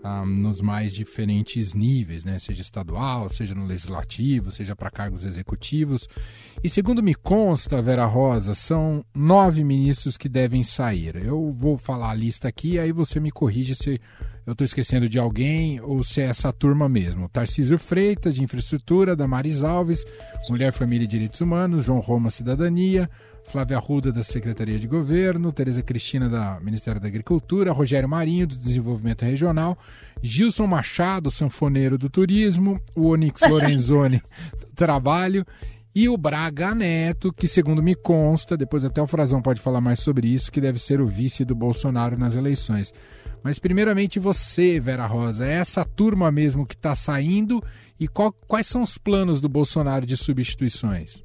ah, 0.02 0.24
nos 0.24 0.60
mais 0.60 0.94
diferentes 0.94 1.74
níveis, 1.74 2.24
né? 2.24 2.38
seja 2.38 2.62
estadual, 2.62 3.28
seja 3.28 3.54
no 3.54 3.66
legislativo, 3.66 4.50
seja 4.50 4.74
para 4.74 4.90
cargos 4.90 5.24
executivos. 5.24 6.08
E 6.64 6.68
segundo 6.68 7.02
me 7.02 7.14
consta, 7.14 7.82
Vera 7.82 8.06
Rosa, 8.06 8.54
são 8.54 9.04
nove 9.14 9.62
ministros 9.62 10.16
que 10.16 10.28
devem 10.28 10.64
sair. 10.64 11.16
Eu 11.16 11.54
vou 11.56 11.76
falar 11.76 12.10
a 12.10 12.14
lista 12.14 12.48
aqui, 12.48 12.78
aí 12.78 12.92
você 12.92 13.20
me 13.20 13.30
corrige 13.30 13.74
se 13.74 14.00
eu 14.46 14.52
estou 14.52 14.64
esquecendo 14.64 15.08
de 15.08 15.18
alguém 15.18 15.80
ou 15.80 16.02
se 16.02 16.20
é 16.20 16.24
essa 16.24 16.52
turma 16.52 16.88
mesmo. 16.88 17.28
Tarcísio 17.28 17.78
Freitas, 17.78 18.34
de 18.34 18.42
Infraestrutura, 18.42 19.14
Damares 19.14 19.62
Alves, 19.62 20.04
Mulher, 20.48 20.72
Família 20.72 21.04
e 21.04 21.08
Direitos 21.08 21.40
Humanos, 21.40 21.84
João 21.84 22.00
Roma, 22.00 22.30
Cidadania, 22.30 23.08
Flávia 23.44 23.76
Arruda, 23.78 24.12
da 24.12 24.22
Secretaria 24.22 24.78
de 24.78 24.86
Governo, 24.86 25.52
Tereza 25.52 25.82
Cristina, 25.82 26.28
da 26.28 26.60
Ministério 26.60 27.00
da 27.00 27.08
Agricultura, 27.08 27.72
Rogério 27.72 28.08
Marinho, 28.08 28.46
do 28.46 28.56
Desenvolvimento 28.56 29.24
Regional, 29.24 29.76
Gilson 30.22 30.66
Machado, 30.66 31.30
sanfoneiro 31.30 31.98
do 31.98 32.08
Turismo, 32.08 32.80
o 32.94 33.08
Onix 33.08 33.40
Lorenzoni, 33.48 34.22
do 34.58 34.66
Trabalho, 34.74 35.44
e 35.92 36.08
o 36.08 36.16
Braga 36.16 36.72
Neto, 36.74 37.32
que 37.32 37.48
segundo 37.48 37.82
me 37.82 37.96
consta, 37.96 38.56
depois 38.56 38.84
até 38.84 39.02
o 39.02 39.06
Frazão 39.06 39.42
pode 39.42 39.60
falar 39.60 39.80
mais 39.80 39.98
sobre 39.98 40.28
isso, 40.28 40.52
que 40.52 40.60
deve 40.60 40.78
ser 40.78 41.00
o 41.00 41.06
vice 41.06 41.44
do 41.44 41.54
Bolsonaro 41.54 42.16
nas 42.16 42.36
eleições. 42.36 42.94
Mas 43.42 43.58
primeiramente 43.58 44.18
você, 44.18 44.78
Vera 44.78 45.06
Rosa, 45.06 45.46
é 45.46 45.52
essa 45.52 45.84
turma 45.84 46.30
mesmo 46.30 46.66
que 46.66 46.74
está 46.74 46.94
saindo 46.94 47.62
e 47.98 48.06
qual, 48.06 48.32
quais 48.32 48.66
são 48.66 48.82
os 48.82 48.98
planos 48.98 49.40
do 49.40 49.48
Bolsonaro 49.48 50.04
de 50.04 50.16
substituições? 50.16 51.24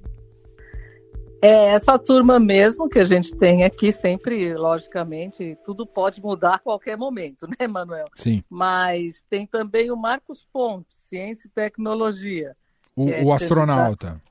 É 1.42 1.74
essa 1.74 2.00
turma 2.00 2.40
mesmo 2.40 2.90
que 2.90 2.98
a 2.98 3.04
gente 3.04 3.36
tem 3.36 3.64
aqui, 3.64 3.92
sempre, 3.92 4.56
logicamente, 4.56 5.56
tudo 5.64 5.86
pode 5.86 6.22
mudar 6.22 6.56
a 6.56 6.60
qualquer 6.60 6.98
momento, 6.98 7.48
né, 7.60 7.68
Manuel? 7.68 8.08
Sim. 8.16 8.44
Mas 8.50 9.24
tem 9.30 9.46
também 9.46 9.92
o 9.92 9.96
Marcos 9.96 10.48
Pontes, 10.52 10.98
Ciência 10.98 11.48
e 11.48 11.52
Tecnologia. 11.52 12.56
O, 12.96 13.10
é 13.10 13.24
o 13.24 13.32
astronauta. 13.32 14.22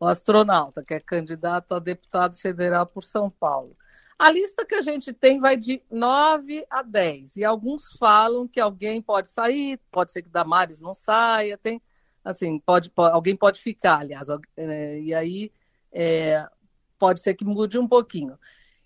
O 0.00 0.06
astronauta, 0.06 0.82
que 0.82 0.94
é 0.94 1.00
candidato 1.00 1.74
a 1.74 1.78
deputado 1.78 2.36
federal 2.36 2.86
por 2.86 3.04
São 3.04 3.30
Paulo. 3.30 3.76
A 4.18 4.30
lista 4.30 4.64
que 4.64 4.74
a 4.74 4.82
gente 4.82 5.12
tem 5.12 5.40
vai 5.40 5.56
de 5.56 5.82
9 5.90 6.64
a 6.70 6.82
10. 6.82 7.36
E 7.36 7.44
alguns 7.44 7.92
falam 7.98 8.46
que 8.46 8.60
alguém 8.60 9.02
pode 9.02 9.28
sair, 9.28 9.78
pode 9.90 10.12
ser 10.12 10.22
que 10.22 10.28
Damares 10.28 10.80
não 10.80 10.94
saia, 10.94 11.58
tem 11.58 11.82
assim, 12.24 12.58
pode, 12.58 12.90
pode 12.90 13.14
alguém 13.14 13.36
pode 13.36 13.60
ficar, 13.60 13.98
aliás, 13.98 14.28
é, 14.56 14.98
e 14.98 15.12
aí 15.12 15.52
é, 15.92 16.46
pode 16.98 17.20
ser 17.20 17.34
que 17.34 17.44
mude 17.44 17.78
um 17.78 17.86
pouquinho. 17.86 18.38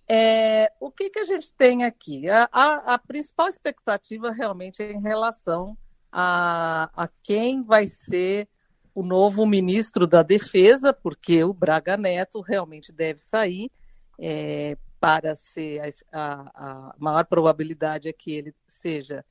É, 0.09 0.73
o 0.81 0.91
que, 0.91 1.11
que 1.11 1.19
a 1.19 1.25
gente 1.25 1.53
tem 1.53 1.85
aqui? 1.85 2.29
A, 2.29 2.49
a, 2.51 2.95
a, 2.95 2.99
principal 2.99 3.47
expectativa 3.47 4.33
realmente 4.33 4.83
é 4.83 4.91
em 4.91 5.01
relação 5.01 5.77
a, 6.11 6.91
a 6.97 7.09
quem 7.23 7.63
vai 7.63 7.87
ser 7.89 8.49
o 8.95 9.03
novo 9.03 9.47
ministro 9.47 10.07
da 10.07 10.23
Defesa, 10.23 10.93
porque 10.93 11.45
o 11.45 11.53
Braga 11.53 11.97
Neto 11.97 12.41
realmente 12.41 12.91
deve 12.91 13.21
sair. 13.21 13.71
É, 14.19 14.77
para 15.01 15.35
ser 15.35 15.81
a, 16.13 16.51
a, 16.55 16.95
maior 16.99 17.25
probabilidade 17.25 18.09
é 18.09 18.13
que 18.13 18.33
ele 18.33 18.55
seja 18.67 19.25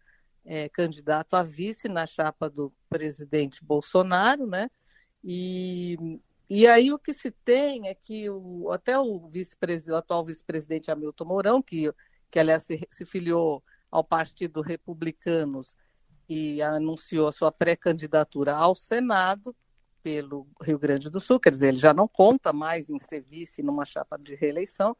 é, 0.45 0.69
candidato 0.69 1.35
a 1.35 1.43
vice 1.43 1.87
na 1.89 2.05
chapa 2.05 2.49
do 2.49 2.73
presidente 2.89 3.63
Bolsonaro, 3.63 4.47
né? 4.47 4.69
E, 5.23 5.97
e 6.49 6.65
aí 6.65 6.91
o 6.93 6.99
que 6.99 7.13
se 7.13 7.31
tem 7.31 7.87
é 7.87 7.93
que 7.93 8.29
o, 8.29 8.71
até 8.71 8.97
o 8.97 9.29
o 9.29 9.95
atual 9.95 10.23
vice-presidente 10.23 10.89
Hamilton 10.89 11.25
Mourão, 11.25 11.61
que, 11.61 11.91
que 12.31 12.39
aliás 12.39 12.63
se, 12.63 12.87
se 12.89 13.05
filiou 13.05 13.63
ao 13.91 14.03
Partido 14.03 14.61
Republicanos 14.61 15.75
e 16.29 16.61
anunciou 16.61 17.27
a 17.27 17.31
sua 17.31 17.51
pré-candidatura 17.51 18.53
ao 18.55 18.75
Senado 18.75 19.55
pelo 20.01 20.47
Rio 20.61 20.79
Grande 20.79 21.09
do 21.09 21.19
Sul, 21.19 21.39
quer 21.39 21.51
dizer, 21.51 21.69
ele 21.69 21.77
já 21.77 21.93
não 21.93 22.07
conta 22.07 22.53
mais 22.53 22.89
em 22.89 22.99
ser 22.99 23.21
vice 23.21 23.61
numa 23.61 23.83
chapa 23.83 24.17
de 24.17 24.35
reeleição, 24.35 24.95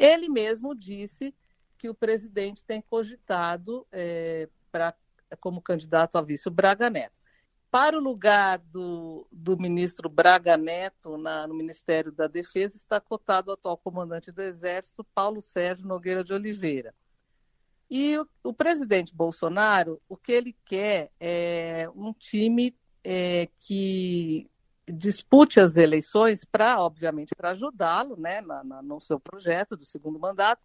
ele 0.00 0.30
mesmo 0.30 0.74
disse 0.74 1.34
que 1.76 1.90
o 1.90 1.94
presidente 1.94 2.64
tem 2.64 2.80
cogitado 2.80 3.86
é, 3.92 4.48
pra, 4.72 4.94
como 5.38 5.60
candidato 5.60 6.16
a 6.16 6.22
vice 6.22 6.48
o 6.48 6.50
Braga 6.50 6.88
Neto. 6.88 7.20
Para 7.70 7.98
o 7.98 8.00
lugar 8.00 8.58
do, 8.58 9.28
do 9.30 9.58
ministro 9.58 10.08
Braga 10.08 10.56
Neto 10.56 11.18
na, 11.18 11.46
no 11.46 11.54
Ministério 11.54 12.10
da 12.10 12.26
Defesa 12.26 12.76
está 12.76 12.98
cotado 12.98 13.50
o 13.50 13.54
atual 13.54 13.76
comandante 13.76 14.32
do 14.32 14.40
Exército, 14.40 15.04
Paulo 15.14 15.42
Sérgio 15.42 15.86
Nogueira 15.86 16.24
de 16.24 16.32
Oliveira. 16.32 16.94
E 17.88 18.16
o, 18.18 18.26
o 18.42 18.54
presidente 18.54 19.14
Bolsonaro, 19.14 20.00
o 20.08 20.16
que 20.16 20.32
ele 20.32 20.56
quer 20.64 21.10
é 21.20 21.88
um 21.94 22.12
time 22.14 22.74
é, 23.04 23.48
que 23.58 24.50
dispute 24.92 25.60
as 25.60 25.76
eleições 25.76 26.44
para, 26.44 26.80
obviamente, 26.80 27.34
para 27.34 27.50
ajudá-lo 27.50 28.16
né, 28.16 28.40
na, 28.40 28.64
na, 28.64 28.82
no 28.82 29.00
seu 29.00 29.18
projeto 29.18 29.76
do 29.76 29.84
segundo 29.84 30.18
mandato, 30.18 30.62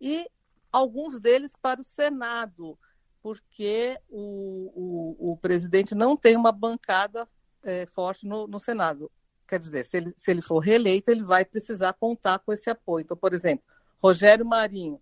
e 0.00 0.28
alguns 0.70 1.20
deles 1.20 1.52
para 1.60 1.80
o 1.80 1.84
Senado, 1.84 2.78
porque 3.22 3.98
o, 4.08 5.16
o, 5.20 5.32
o 5.32 5.36
presidente 5.38 5.94
não 5.94 6.16
tem 6.16 6.36
uma 6.36 6.52
bancada 6.52 7.28
é, 7.62 7.86
forte 7.86 8.26
no, 8.26 8.46
no, 8.46 8.60
Senado. 8.60 9.10
Quer 9.48 9.58
dizer, 9.58 9.84
se 9.84 9.96
ele, 9.96 10.14
se 10.16 10.30
ele 10.30 10.42
for 10.42 10.58
reeleito, 10.58 11.10
ele 11.10 11.22
vai 11.22 11.44
precisar 11.44 11.92
contar 11.94 12.38
com 12.40 12.52
esse 12.52 12.70
apoio. 12.70 13.02
Então, 13.02 13.16
por 13.16 13.32
exemplo, 13.32 13.64
Rogério 14.02 14.44
Marinho, 14.44 15.00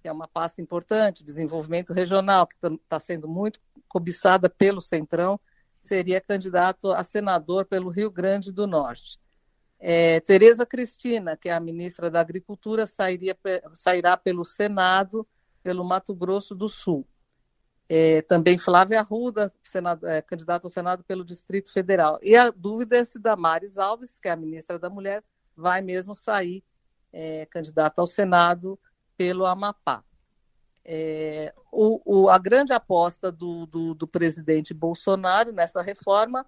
que 0.00 0.08
é 0.08 0.12
uma 0.12 0.26
pasta 0.26 0.60
importante, 0.60 1.24
desenvolvimento 1.24 1.92
regional, 1.92 2.46
que 2.46 2.54
está 2.54 2.70
tá 2.88 3.00
sendo 3.00 3.28
muito 3.28 3.60
cobiçada 3.88 4.48
pelo 4.48 4.80
Centrão, 4.80 5.38
seria 5.92 6.22
candidato 6.22 6.90
a 6.90 7.04
senador 7.04 7.66
pelo 7.66 7.90
Rio 7.90 8.10
Grande 8.10 8.50
do 8.50 8.66
Norte. 8.66 9.20
É, 9.78 10.20
Tereza 10.20 10.64
Cristina, 10.64 11.36
que 11.36 11.50
é 11.50 11.52
a 11.52 11.60
ministra 11.60 12.10
da 12.10 12.18
Agricultura, 12.18 12.86
sairia, 12.86 13.36
sairá 13.74 14.16
pelo 14.16 14.42
Senado, 14.42 15.28
pelo 15.62 15.84
Mato 15.84 16.14
Grosso 16.14 16.54
do 16.54 16.66
Sul. 16.66 17.06
É, 17.90 18.22
também 18.22 18.56
Flávia 18.56 19.00
Arruda, 19.00 19.52
senado, 19.64 20.06
é, 20.06 20.22
candidato 20.22 20.64
ao 20.64 20.70
Senado 20.70 21.04
pelo 21.04 21.26
Distrito 21.26 21.70
Federal. 21.70 22.18
E 22.22 22.34
a 22.34 22.48
dúvida 22.48 22.96
é 22.96 23.04
se 23.04 23.18
Damares 23.18 23.76
Alves, 23.76 24.18
que 24.18 24.28
é 24.28 24.30
a 24.30 24.36
ministra 24.36 24.78
da 24.78 24.88
Mulher, 24.88 25.22
vai 25.54 25.82
mesmo 25.82 26.14
sair 26.14 26.64
é, 27.12 27.44
candidata 27.50 28.00
ao 28.00 28.06
Senado 28.06 28.80
pelo 29.14 29.44
Amapá. 29.44 30.02
É, 30.84 31.52
o, 31.70 32.00
o, 32.04 32.28
a 32.28 32.38
grande 32.38 32.72
aposta 32.72 33.30
do, 33.30 33.66
do, 33.66 33.94
do, 33.94 34.06
presidente 34.06 34.74
Bolsonaro 34.74 35.52
nessa 35.52 35.80
reforma 35.80 36.44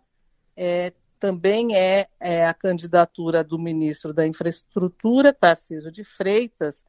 é, 0.56 0.92
também 1.20 1.76
é, 1.76 2.08
é, 2.18 2.44
a 2.44 2.52
candidatura 2.52 3.44
do 3.44 3.58
ministro 3.58 4.12
da 4.12 4.26
Infraestrutura, 4.26 5.32
Tarcísio 5.32 5.90
de 5.92 6.02
Freitas, 6.02 6.82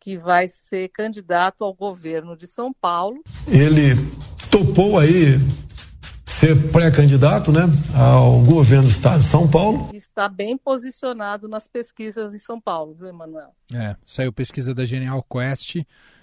que 0.00 0.16
vai 0.16 0.48
ser 0.48 0.88
candidato 0.88 1.62
ao 1.62 1.74
governo 1.74 2.36
de 2.36 2.46
São 2.46 2.72
Paulo. 2.72 3.22
Ele 3.46 3.94
topou 4.50 4.98
aí 4.98 5.36
ser 6.24 6.70
pré-candidato 6.70 7.50
né, 7.50 7.62
ao 7.96 8.40
governo 8.42 8.84
do 8.84 8.90
estado 8.90 9.18
de 9.18 9.26
São 9.26 9.50
Paulo. 9.50 9.90
Está 9.92 10.28
bem 10.28 10.56
posicionado 10.56 11.48
nas 11.48 11.66
pesquisas 11.66 12.32
em 12.32 12.38
São 12.38 12.60
Paulo, 12.60 12.94
viu, 12.94 13.08
Emanuel? 13.08 13.50
É, 13.74 13.96
saiu 14.04 14.32
pesquisa 14.32 14.72
da 14.72 14.86
Genial 14.86 15.24
Quest. 15.28 15.78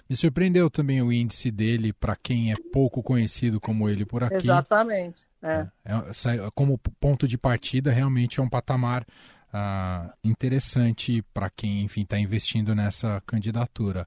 Me 0.08 0.14
surpreendeu 0.14 0.70
também 0.70 1.02
o 1.02 1.12
índice 1.12 1.50
dele 1.50 1.92
para 1.92 2.14
quem 2.14 2.52
é 2.52 2.56
pouco 2.72 3.02
conhecido 3.02 3.60
como 3.60 3.88
ele 3.88 4.06
por 4.06 4.22
aqui. 4.22 4.36
Exatamente. 4.36 5.26
É. 5.42 5.66
É, 5.84 5.94
é, 5.94 6.50
como 6.54 6.78
ponto 7.00 7.26
de 7.26 7.36
partida, 7.36 7.90
realmente 7.90 8.38
é 8.38 8.42
um 8.42 8.48
patamar 8.48 9.04
ah, 9.52 10.14
interessante 10.22 11.22
para 11.34 11.50
quem, 11.50 11.82
enfim, 11.82 12.02
está 12.02 12.18
investindo 12.18 12.74
nessa 12.74 13.20
candidatura. 13.26 14.06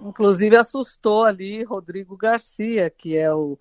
Inclusive 0.00 0.56
assustou 0.56 1.24
ali 1.24 1.64
Rodrigo 1.64 2.16
Garcia, 2.16 2.88
que 2.88 3.16
é 3.16 3.32
o 3.32 3.58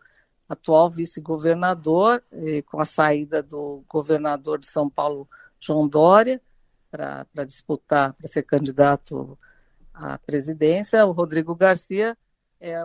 atual 0.48 0.90
vice-governador, 0.90 2.24
com 2.66 2.80
a 2.80 2.86
saída 2.86 3.44
do 3.44 3.84
governador 3.88 4.58
de 4.58 4.68
São 4.68 4.90
Paulo, 4.90 5.30
João 5.60 5.88
Dória, 5.88 6.42
para 6.90 7.46
disputar, 7.46 8.14
para 8.14 8.28
ser 8.28 8.44
candidato 8.44 9.38
à 10.00 10.18
presidência. 10.18 11.06
O 11.06 11.12
Rodrigo 11.12 11.56
Garcia 11.56 12.18
é, 12.60 12.82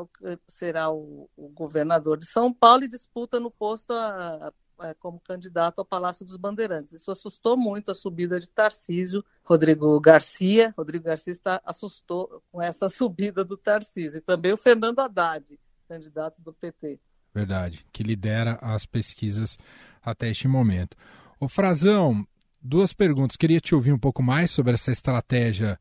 será 0.49 0.91
o, 0.91 1.29
o 1.37 1.49
governador 1.49 2.19
de 2.19 2.27
São 2.27 2.53
Paulo 2.53 2.85
e 2.85 2.89
disputa 2.89 3.41
no 3.41 3.51
posto 3.51 3.93
a, 3.93 4.53
a, 4.79 4.95
como 4.95 5.21
candidato 5.21 5.79
ao 5.79 5.85
Palácio 5.85 6.25
dos 6.25 6.37
Bandeirantes. 6.37 6.93
Isso 6.93 7.11
assustou 7.11 7.57
muito 7.57 7.91
a 7.91 7.95
subida 7.95 8.39
de 8.39 8.49
Tarcísio, 8.49 9.25
Rodrigo 9.43 9.99
Garcia. 10.01 10.75
Rodrigo 10.77 11.05
Garcia 11.05 11.33
está, 11.33 11.61
assustou 11.65 12.43
com 12.51 12.61
essa 12.61 12.89
subida 12.89 13.45
do 13.45 13.57
Tarcísio. 13.57 14.19
E 14.19 14.21
também 14.21 14.53
o 14.53 14.57
Fernando 14.57 15.01
Haddad, 15.01 15.45
candidato 15.89 16.41
do 16.41 16.53
PT. 16.53 16.99
Verdade, 17.33 17.85
que 17.93 18.05
lidera 18.05 18.59
as 18.63 18.87
pesquisas 18.87 19.59
até 20.01 20.31
este 20.31 20.47
momento. 20.47 20.97
O 21.41 21.49
Frazão, 21.49 22.27
duas 22.63 22.93
perguntas. 22.93 23.37
Queria 23.37 23.61
te 23.61 23.75
ouvir 23.75 23.93
um 23.93 23.99
pouco 23.99 24.23
mais 24.23 24.53
sobre 24.53 24.75
essa 24.75 24.93
estratégia 24.93 25.79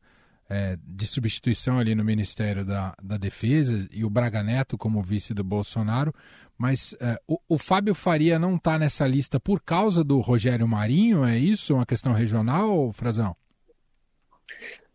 é, 0.48 0.76
de 0.82 1.06
substituição 1.06 1.78
ali 1.78 1.94
no 1.94 2.04
Ministério 2.04 2.64
da, 2.64 2.94
da 3.02 3.16
Defesa 3.16 3.88
e 3.90 4.04
o 4.04 4.10
Braga 4.10 4.42
Neto 4.42 4.76
como 4.76 5.02
vice 5.02 5.32
do 5.32 5.42
Bolsonaro, 5.42 6.12
mas 6.56 6.94
é, 7.00 7.18
o, 7.26 7.38
o, 7.48 7.58
Fábio 7.58 7.94
Faria 7.94 8.38
não 8.38 8.56
está 8.56 8.78
nessa 8.78 9.06
lista 9.06 9.40
por 9.40 9.60
causa 9.60 10.04
do 10.04 10.20
Rogério 10.20 10.68
Marinho, 10.68 11.24
é 11.24 11.36
isso? 11.36 11.74
Uma 11.74 11.86
questão 11.86 12.12
regional, 12.12 12.92
Frazão? 12.92 13.34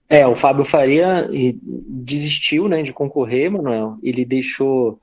É, 0.08 0.26
o 0.26 0.36
Fábio 0.36 0.66
Faria 0.66 1.30
desistiu 1.62 2.68
né, 2.68 2.82
de 2.82 2.92
concorrer, 2.92 3.52
Manuel. 3.52 3.98
Ele 4.02 4.26
deixou 4.26 5.00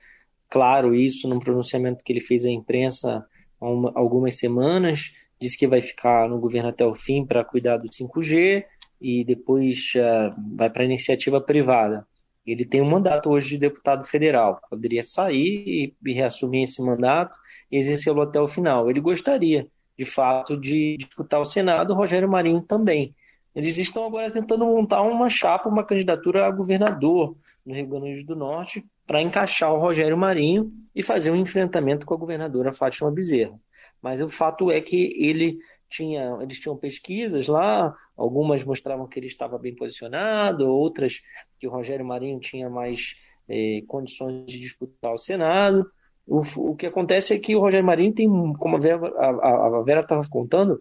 claro 0.49 0.95
isso 0.95 1.29
num 1.29 1.39
pronunciamento 1.39 2.03
que 2.03 2.13
ele 2.13 2.21
fez 2.21 2.45
à 2.45 2.51
imprensa 2.51 3.25
há 3.61 3.69
uma, 3.69 3.93
algumas 3.95 4.37
semanas. 4.37 5.13
Disse 5.41 5.57
que 5.57 5.67
vai 5.67 5.83
ficar 5.83 6.29
no 6.29 6.41
governo 6.41 6.71
até 6.71 6.85
o 6.85 6.95
fim 6.95 7.25
para 7.25 7.45
cuidar 7.45 7.77
do 7.77 7.89
5G 7.89 8.65
e 9.01 9.25
depois 9.25 9.93
uh, 9.97 10.35
vai 10.57 10.71
para 10.71 10.83
a 10.83 10.87
iniciativa 10.87 11.41
privada. 11.41 12.07
Ele 12.47 12.65
tem 12.65 12.81
um 12.81 12.89
mandato 12.89 13.29
hoje 13.29 13.51
de 13.51 13.59
deputado 13.59 14.05
federal. 14.05 14.61
Poderia 14.71 15.03
sair 15.03 15.95
e, 16.05 16.13
reassumir 16.13 16.63
esse 16.63 16.81
mandato 16.81 17.37
e 17.71 17.77
exercê-lo 17.77 18.23
até 18.23 18.41
o 18.41 18.47
final. 18.47 18.89
Ele 18.89 19.01
gostaria, 19.01 19.67
de 19.99 20.05
fato, 20.05 20.57
de 20.57 20.97
disputar 20.97 21.41
o 21.41 21.45
Senado, 21.45 21.93
o 21.93 21.97
Rogério 21.97 22.29
Marinho 22.29 22.61
também. 22.63 23.15
Eles 23.55 23.77
estão 23.79 24.07
agora 24.07 24.31
tentando 24.31 24.65
montar 24.65 25.03
uma 25.03 25.29
chapa, 25.29 25.69
uma 25.69 25.83
candidatura 25.83 26.47
a 26.47 26.51
governador 26.51 27.37
no 27.65 27.75
Rio 27.75 27.87
Grande 27.87 28.23
do 28.23 28.37
Norte, 28.37 28.85
para 29.07 29.21
encaixar 29.21 29.73
o 29.73 29.79
Rogério 29.79 30.17
Marinho 30.17 30.73
e 30.95 31.03
fazer 31.03 31.33
um 31.33 31.37
enfrentamento 31.37 32.07
com 32.07 32.15
a 32.15 32.19
governadora 32.19 32.73
Fátima 32.73 33.11
Bezerra. 33.11 33.59
Mas 34.01 34.23
o 34.23 34.29
fato 34.29 34.71
é 34.71 34.81
que 34.81 35.13
ele 35.19 35.59
tinha, 35.89 36.39
eles 36.41 36.61
tinham 36.61 36.77
pesquisas 36.77 37.49
lá, 37.49 37.95
algumas 38.17 38.65
mostravam 38.65 39.07
que 39.07 39.19
ele 39.19 39.27
estava 39.27 39.59
bem 39.59 39.75
posicionado, 39.75 40.69
outras 40.69 41.21
que 41.59 41.67
o 41.67 41.71
Rogério 41.71 42.05
Marinho 42.05 42.41
tinha 42.41 42.71
mais 42.71 43.17
eh, 43.49 43.83
condições 43.87 44.47
de 44.47 44.59
disputar 44.59 45.15
o 45.15 45.19
Senado. 45.19 45.91
O, 46.27 46.43
o, 46.71 46.77
que 46.77 46.87
acontece 46.87 47.35
é 47.35 47.39
que 47.39 47.55
o 47.55 47.61
Rogério 47.61 47.87
Marinho 47.87 48.13
tem, 48.13 48.27
como 48.55 48.77
a 48.77 49.83
Vera 49.83 50.01
estava 50.01 50.27
contando, 50.29 50.81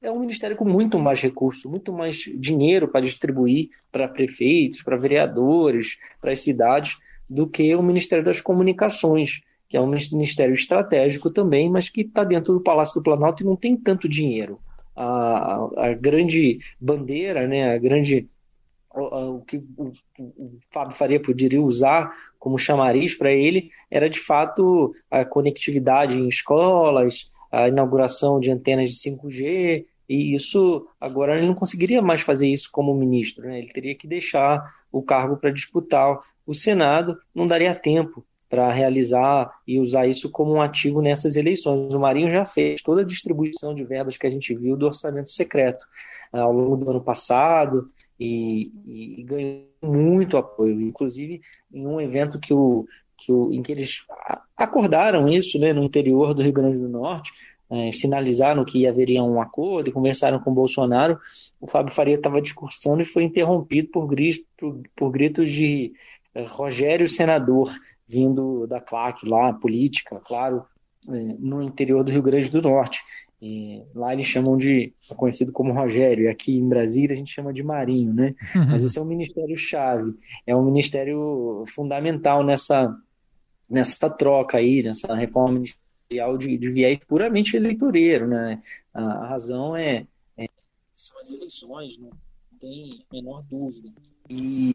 é 0.00 0.10
um 0.10 0.20
ministério 0.20 0.56
com 0.56 0.66
muito 0.66 0.98
mais 0.98 1.20
recursos, 1.20 1.64
muito 1.64 1.92
mais 1.92 2.18
dinheiro 2.18 2.86
para 2.86 3.00
distribuir 3.00 3.70
para 3.90 4.06
prefeitos, 4.06 4.82
para 4.82 4.96
vereadores, 4.96 5.98
para 6.20 6.32
as 6.32 6.40
cidades 6.42 6.98
do 7.28 7.48
que 7.48 7.74
o 7.74 7.82
Ministério 7.82 8.24
das 8.24 8.40
Comunicações, 8.40 9.40
que 9.68 9.76
é 9.76 9.80
um 9.80 9.86
ministério 9.86 10.54
estratégico 10.54 11.30
também, 11.30 11.70
mas 11.70 11.88
que 11.88 12.02
está 12.02 12.22
dentro 12.22 12.52
do 12.52 12.60
Palácio 12.60 13.00
do 13.00 13.02
Planalto 13.02 13.42
e 13.42 13.46
não 13.46 13.56
tem 13.56 13.76
tanto 13.76 14.08
dinheiro. 14.08 14.60
A, 14.96 15.68
a 15.76 15.92
grande 15.94 16.60
bandeira, 16.80 17.46
né, 17.46 17.74
a 17.74 17.78
grande 17.78 18.28
o, 18.94 19.40
que 19.40 19.56
o, 19.76 19.92
o, 20.18 20.58
Fábio 20.70 20.94
Faria 20.94 21.20
poderia 21.20 21.60
usar 21.60 22.14
como 22.38 22.58
chamariz 22.58 23.14
para 23.14 23.32
ele 23.32 23.70
era 23.90 24.08
de 24.08 24.20
fato 24.20 24.94
a 25.10 25.24
conectividade 25.24 26.16
em 26.16 26.28
escolas, 26.28 27.30
a 27.50 27.68
inauguração 27.68 28.38
de 28.38 28.50
antenas 28.50 28.90
de 28.90 28.96
5G, 28.96 29.84
e 30.08 30.34
isso 30.34 30.86
agora 31.00 31.36
ele 31.36 31.46
não 31.46 31.54
conseguiria 31.54 32.02
mais 32.02 32.20
fazer 32.20 32.48
isso 32.48 32.70
como 32.70 32.94
ministro, 32.94 33.44
né? 33.44 33.58
ele 33.58 33.72
teria 33.72 33.94
que 33.94 34.06
deixar 34.06 34.62
o 34.92 35.02
cargo 35.02 35.36
para 35.36 35.50
disputar 35.50 36.20
o 36.46 36.54
Senado 36.54 37.18
não 37.34 37.46
daria 37.46 37.74
tempo 37.74 38.24
para 38.48 38.72
realizar 38.72 39.50
e 39.66 39.78
usar 39.80 40.06
isso 40.06 40.30
como 40.30 40.54
um 40.54 40.62
ativo 40.62 41.00
nessas 41.00 41.36
eleições. 41.36 41.94
O 41.94 42.00
Marinho 42.00 42.30
já 42.30 42.46
fez 42.46 42.80
toda 42.82 43.00
a 43.00 43.04
distribuição 43.04 43.74
de 43.74 43.84
verbas 43.84 44.16
que 44.16 44.26
a 44.26 44.30
gente 44.30 44.54
viu 44.54 44.76
do 44.76 44.86
orçamento 44.86 45.30
secreto 45.30 45.84
uh, 46.32 46.38
ao 46.38 46.52
longo 46.52 46.76
do 46.76 46.90
ano 46.90 47.00
passado 47.00 47.90
e, 48.18 48.70
e, 48.86 49.20
e, 49.20 49.22
ganhou 49.24 49.64
muito 49.82 50.36
apoio, 50.36 50.80
inclusive 50.80 51.40
em 51.72 51.86
um 51.86 52.00
evento 52.00 52.38
que 52.38 52.54
o, 52.54 52.86
que 53.18 53.32
o, 53.32 53.52
em 53.52 53.62
que 53.62 53.72
eles 53.72 54.04
acordaram 54.56 55.28
isso 55.28 55.58
né, 55.58 55.72
no 55.72 55.82
interior 55.82 56.32
do 56.32 56.42
Rio 56.42 56.52
Grande 56.52 56.78
do 56.78 56.88
Norte, 56.88 57.32
é, 57.70 57.90
sinalizaram 57.92 58.64
que 58.64 58.86
haveria 58.86 59.22
um 59.24 59.40
acordo 59.40 59.88
e 59.88 59.92
conversaram 59.92 60.38
com 60.38 60.50
o 60.50 60.54
Bolsonaro, 60.54 61.18
o 61.60 61.66
Fábio 61.66 61.94
Faria 61.94 62.14
estava 62.14 62.40
discursando 62.40 63.02
e 63.02 63.06
foi 63.06 63.24
interrompido 63.24 63.88
por, 63.88 64.06
grito, 64.06 64.46
por, 64.56 64.80
por 64.94 65.10
gritos 65.10 65.50
de 65.50 65.92
Rogério 66.48 67.08
Senador, 67.08 67.72
vindo 68.08 68.66
da 68.66 68.80
claque 68.80 69.26
lá, 69.28 69.52
política, 69.52 70.20
claro, 70.24 70.64
é, 71.08 71.12
no 71.38 71.62
interior 71.62 72.04
do 72.04 72.12
Rio 72.12 72.22
Grande 72.22 72.50
do 72.50 72.62
Norte. 72.62 73.02
E 73.40 73.82
lá 73.94 74.14
eles 74.14 74.26
chamam 74.26 74.56
de, 74.56 74.94
é 75.10 75.14
conhecido 75.14 75.52
como 75.52 75.72
Rogério, 75.72 76.24
e 76.24 76.28
aqui 76.28 76.56
em 76.56 76.66
Brasília 76.66 77.14
a 77.14 77.18
gente 77.18 77.32
chama 77.32 77.52
de 77.52 77.62
Marinho, 77.62 78.12
né? 78.14 78.34
Uhum. 78.54 78.66
Mas 78.72 78.84
esse 78.84 78.98
é 78.98 79.02
um 79.02 79.06
ministério-chave, 79.06 80.14
é 80.46 80.56
um 80.56 80.64
ministério 80.64 81.64
fundamental 81.74 82.42
nessa, 82.42 82.96
nessa 83.68 84.08
troca 84.08 84.56
aí, 84.56 84.82
nessa 84.82 85.14
reforma 85.14 85.60
ministerial 85.60 86.38
de, 86.38 86.56
de 86.56 86.70
viés 86.70 86.98
puramente 87.06 87.56
eleitoreiro, 87.56 88.26
né? 88.26 88.62
A, 88.94 89.02
a 89.02 89.26
razão 89.26 89.76
é, 89.76 90.06
é, 90.38 90.48
são 90.94 91.18
as 91.20 91.30
eleições, 91.30 91.98
não 91.98 92.10
tem 92.58 93.04
a 93.10 93.14
menor 93.14 93.42
dúvida. 93.42 93.90
E 94.30 94.74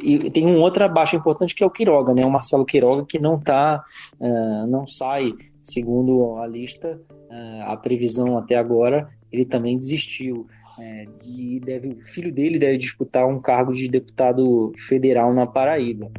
e 0.00 0.30
tem 0.30 0.46
um 0.46 0.60
outro 0.60 0.84
abaixo 0.84 1.16
importante 1.16 1.54
que 1.54 1.62
é 1.62 1.66
o 1.66 1.70
Quiroga, 1.70 2.14
né? 2.14 2.24
O 2.24 2.30
Marcelo 2.30 2.64
Quiroga 2.64 3.04
que 3.04 3.18
não 3.18 3.38
tá, 3.38 3.84
uh, 4.20 4.66
não 4.66 4.86
sai, 4.86 5.32
segundo 5.62 6.36
a 6.36 6.46
lista, 6.46 7.00
uh, 7.10 7.62
a 7.66 7.76
previsão 7.76 8.38
até 8.38 8.54
agora, 8.54 9.08
ele 9.30 9.44
também 9.44 9.76
desistiu. 9.76 10.46
Uh, 10.78 11.10
e 11.24 11.60
deve, 11.60 11.88
o 11.88 12.00
filho 12.04 12.32
dele 12.32 12.58
deve 12.58 12.78
disputar 12.78 13.26
um 13.26 13.40
cargo 13.40 13.74
de 13.74 13.88
deputado 13.88 14.72
federal 14.86 15.34
na 15.34 15.46
Paraíba. 15.46 16.10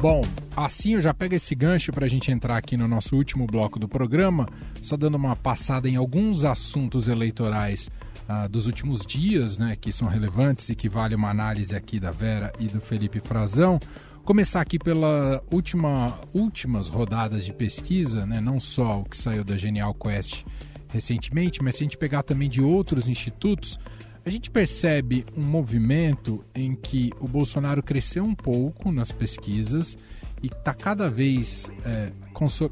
Bom, 0.00 0.20
assim 0.54 0.94
eu 0.94 1.00
já 1.00 1.12
pego 1.14 1.34
esse 1.34 1.54
gancho 1.54 1.90
para 1.90 2.04
a 2.04 2.08
gente 2.08 2.30
entrar 2.30 2.56
aqui 2.56 2.76
no 2.76 2.86
nosso 2.86 3.16
último 3.16 3.46
bloco 3.46 3.80
do 3.80 3.88
programa, 3.88 4.46
só 4.82 4.96
dando 4.96 5.16
uma 5.16 5.34
passada 5.34 5.88
em 5.88 5.96
alguns 5.96 6.44
assuntos 6.44 7.08
eleitorais 7.08 7.90
uh, 8.28 8.48
dos 8.48 8.66
últimos 8.66 9.04
dias, 9.06 9.58
né, 9.58 9.76
que 9.80 9.90
são 9.90 10.06
relevantes 10.08 10.68
e 10.68 10.74
que 10.74 10.88
vale 10.88 11.14
uma 11.14 11.30
análise 11.30 11.74
aqui 11.74 11.98
da 11.98 12.10
Vera 12.10 12.52
e 12.58 12.66
do 12.66 12.80
Felipe 12.80 13.20
Frazão. 13.20 13.80
Começar 14.24 14.60
aqui 14.60 14.78
pela 14.78 15.42
última 15.50 16.18
últimas 16.34 16.88
rodadas 16.88 17.44
de 17.44 17.52
pesquisa, 17.52 18.26
né, 18.26 18.40
não 18.40 18.60
só 18.60 19.00
o 19.00 19.04
que 19.04 19.16
saiu 19.16 19.42
da 19.42 19.56
Genial 19.56 19.94
Quest 19.94 20.44
recentemente, 20.88 21.62
mas 21.62 21.76
se 21.76 21.82
a 21.82 21.84
gente 21.84 21.98
pegar 21.98 22.22
também 22.22 22.48
de 22.48 22.62
outros 22.62 23.08
institutos, 23.08 23.78
a 24.24 24.30
gente 24.30 24.50
percebe 24.50 25.24
um 25.36 25.42
movimento 25.42 26.44
em 26.54 26.74
que 26.74 27.10
o 27.20 27.26
Bolsonaro 27.26 27.82
cresceu 27.82 28.24
um 28.24 28.34
pouco 28.34 28.92
nas 28.92 29.10
pesquisas 29.10 29.96
e 30.42 30.46
está 30.46 30.74
cada 30.74 31.10
vez 31.10 31.70
é, 31.84 32.12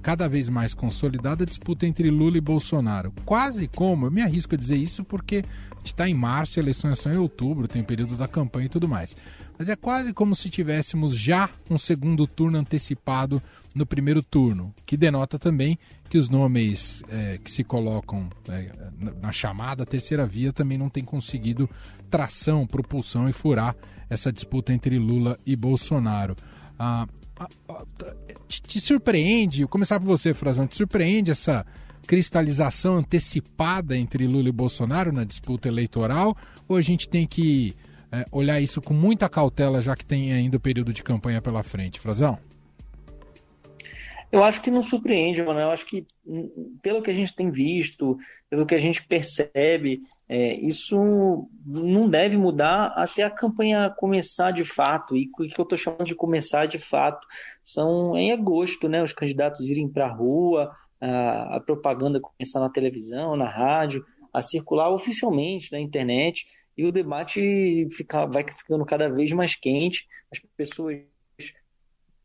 cada 0.03 0.29
vez 0.29 0.49
mais 0.49 0.75
consolidada 0.75 1.45
a 1.45 1.47
disputa 1.47 1.87
entre 1.87 2.11
Lula 2.11 2.39
e 2.39 2.41
Bolsonaro. 2.41 3.13
Quase 3.25 3.69
como, 3.69 4.07
eu 4.07 4.11
me 4.11 4.23
arrisco 4.23 4.55
a 4.55 4.59
dizer 4.59 4.77
isso 4.77 5.05
porque 5.05 5.45
a 5.73 5.77
gente 5.79 5.87
está 5.87 6.09
em 6.09 6.15
março, 6.15 6.59
a 6.59 6.63
eleição 6.63 6.91
é 6.91 6.95
só 6.95 7.11
em 7.11 7.17
outubro, 7.17 7.67
tem 7.67 7.83
o 7.83 7.85
período 7.85 8.17
da 8.17 8.29
campanha 8.29 8.67
e 8.67 8.69
tudo 8.69 8.89
mais. 8.89 9.17
Mas 9.59 9.69
é 9.69 9.77
quase 9.77 10.13
como 10.13 10.35
se 10.35 10.49
tivéssemos 10.51 11.17
já 11.17 11.49
um 11.71 11.79
segundo 11.79 12.27
turno 12.27 12.59
antecipado 12.59 13.43
no 13.75 13.87
primeiro 13.87 14.23
turno, 14.23 14.75
que 14.85 14.97
denota 14.97 15.39
também 15.39 15.79
que 16.09 16.19
os 16.19 16.29
nomes 16.29 17.03
é, 17.09 17.39
que 17.43 17.51
se 17.51 17.65
colocam 17.65 18.29
é, 18.49 18.73
na 19.21 19.33
chamada 19.33 19.85
terceira 19.85 20.27
via 20.27 20.53
também 20.53 20.79
não 20.79 20.89
têm 20.89 21.05
conseguido 21.05 21.69
tração, 22.09 22.67
propulsão 22.67 23.29
e 23.29 23.33
furar 23.33 23.75
essa 24.09 24.33
disputa 24.33 24.73
entre 24.73 24.99
Lula 24.99 25.39
e 25.45 25.57
Bolsonaro. 25.57 26.37
Ah, 26.79 27.07
te, 28.49 28.63
te 28.63 28.81
surpreende, 28.81 29.63
vou 29.63 29.69
começar 29.69 30.01
por 30.01 30.07
você, 30.07 30.33
Frazão, 30.33 30.67
te 30.67 30.77
surpreende 30.77 31.31
essa 31.31 31.67
cristalização 32.07 32.99
antecipada 32.99 33.97
entre 33.97 34.27
Lula 34.27 34.49
e 34.49 34.53
Bolsonaro 34.53 35.13
na 35.13 35.25
disputa 35.25 35.69
eleitoral? 35.69 36.37
Ou 36.69 36.77
a 36.77 36.83
gente 36.83 37.09
tem 37.09 37.27
que 37.27 37.75
é, 38.11 38.25
olhar 38.31 38.61
isso 38.61 38.81
com 38.81 38.95
muita 38.95 39.29
cautela, 39.29 39.83
já 39.83 39.97
que 39.97 40.05
tem 40.05 40.33
ainda 40.33 40.57
o 40.57 40.61
período 40.61 40.93
de 40.93 41.03
campanha 41.03 41.43
pela 41.43 41.63
frente? 41.63 42.01
Frazão? 42.01 42.39
Eu 44.31 44.45
acho 44.45 44.61
que 44.61 44.71
não 44.71 44.83
surpreende, 44.83 45.43
mano. 45.43 45.61
Eu 45.61 45.71
acho 45.71 45.87
que, 45.87 46.07
pelo 46.83 47.03
que 47.03 47.11
a 47.11 47.15
gente 47.15 47.35
tem 47.35 47.51
visto, 47.51 48.19
pelo 48.51 48.67
que 48.67 48.75
a 48.75 48.79
gente 48.79 49.07
percebe, 49.07 50.03
é, 50.29 50.55
isso 50.55 51.49
não 51.65 52.09
deve 52.09 52.37
mudar 52.37 52.87
até 52.97 53.23
a 53.23 53.31
campanha 53.31 53.95
começar 53.97 54.51
de 54.51 54.65
fato. 54.65 55.17
E 55.17 55.31
o 55.33 55.49
que 55.49 55.61
eu 55.61 55.63
estou 55.63 55.79
chamando 55.79 56.05
de 56.05 56.15
começar 56.15 56.67
de 56.67 56.79
fato 56.79 57.27
são 57.65 58.17
em 58.17 58.33
agosto, 58.33 58.89
né? 58.89 59.03
Os 59.03 59.13
candidatos 59.13 59.69
irem 59.69 59.89
para 59.89 60.07
a 60.07 60.13
rua, 60.13 60.75
a 61.01 61.61
propaganda 61.65 62.21
começar 62.21 62.61
na 62.61 62.71
televisão, 62.71 63.37
na 63.37 63.49
rádio, 63.49 64.05
a 64.33 64.43
circular 64.43 64.91
oficialmente 64.91 65.71
na 65.73 65.79
internet 65.79 66.47
e 66.77 66.85
o 66.85 66.93
debate 66.93 67.89
fica, 67.93 68.27
vai 68.27 68.45
ficando 68.45 68.85
cada 68.85 69.09
vez 69.09 69.33
mais 69.33 69.55
quente. 69.55 70.07
As 70.31 70.39
pessoas, 70.57 70.99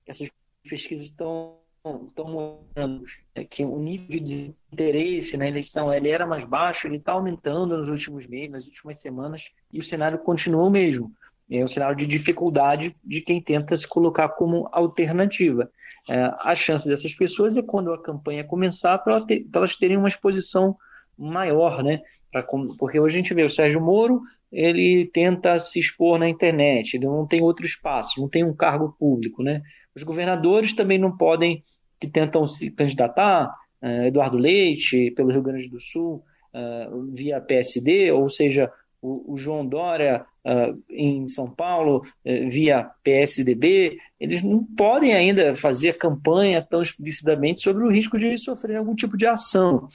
essas 0.05 0.29
pesquisas 0.63 1.05
estão 1.05 1.60
estão 1.83 2.25
mostrando 2.25 3.03
é, 3.33 3.43
que 3.43 3.65
o 3.65 3.77
nível 3.79 4.23
de 4.23 4.53
interesse 4.71 5.35
na 5.35 5.47
eleição 5.47 5.91
ele 5.91 6.09
era 6.09 6.27
mais 6.27 6.45
baixo, 6.45 6.87
ele 6.87 6.97
está 6.97 7.13
aumentando 7.13 7.77
nos 7.77 7.87
últimos 7.87 8.27
meses, 8.27 8.51
nas 8.51 8.65
últimas 8.65 9.01
semanas, 9.01 9.41
e 9.73 9.79
o 9.79 9.85
cenário 9.85 10.19
continua 10.19 10.63
o 10.63 10.69
mesmo. 10.69 11.11
É 11.49 11.63
um 11.63 11.67
cenário 11.67 11.97
de 11.97 12.05
dificuldade 12.05 12.95
de 13.03 13.21
quem 13.21 13.41
tenta 13.41 13.77
se 13.77 13.87
colocar 13.87 14.29
como 14.29 14.69
alternativa. 14.71 15.69
É, 16.09 16.31
a 16.39 16.55
chance 16.55 16.87
dessas 16.87 17.13
pessoas 17.13 17.55
é 17.57 17.61
quando 17.61 17.91
a 17.91 18.01
campanha 18.01 18.43
começar 18.43 18.97
para 18.99 19.25
elas 19.53 19.75
terem 19.77 19.97
uma 19.97 20.09
exposição 20.09 20.77
maior, 21.17 21.83
né? 21.83 22.01
Pra, 22.31 22.43
porque 22.77 22.99
hoje 22.99 23.17
a 23.17 23.21
gente 23.21 23.33
vê 23.33 23.43
o 23.43 23.51
Sérgio 23.51 23.81
Moro, 23.81 24.21
ele 24.51 25.09
tenta 25.13 25.57
se 25.59 25.79
expor 25.79 26.17
na 26.19 26.29
internet, 26.29 26.95
ele 26.95 27.05
não 27.05 27.27
tem 27.27 27.41
outro 27.41 27.65
espaço, 27.65 28.19
não 28.19 28.29
tem 28.29 28.43
um 28.43 28.55
cargo 28.55 28.95
público, 28.97 29.43
né? 29.43 29.61
Os 29.95 30.03
governadores 30.03 30.73
também 30.73 30.97
não 30.97 31.15
podem 31.15 31.63
que 31.99 32.07
tentam 32.07 32.47
se 32.47 32.71
candidatar, 32.71 33.55
uh, 33.81 34.05
Eduardo 34.05 34.37
Leite, 34.37 35.11
pelo 35.11 35.31
Rio 35.31 35.43
Grande 35.43 35.69
do 35.69 35.79
Sul, 35.79 36.23
uh, 36.53 37.11
via 37.13 37.39
PSD, 37.39 38.11
ou 38.11 38.27
seja, 38.27 38.71
o, 39.01 39.35
João 39.35 39.65
Dória 39.65 40.25
uh, 40.45 40.83
em 40.89 41.27
São 41.27 41.49
Paulo, 41.49 42.03
via 42.23 42.89
PSDB, 43.03 43.97
eles 44.19 44.43
não 44.43 44.63
podem 44.63 45.15
ainda 45.15 45.55
fazer 45.55 45.97
campanha 45.97 46.61
tão 46.61 46.83
explicitamente 46.83 47.63
sobre 47.63 47.83
o 47.83 47.91
risco 47.91 48.19
de 48.19 48.37
sofrer 48.37 48.75
algum 48.75 48.93
tipo 48.93 49.17
de 49.17 49.25
ação. 49.25 49.89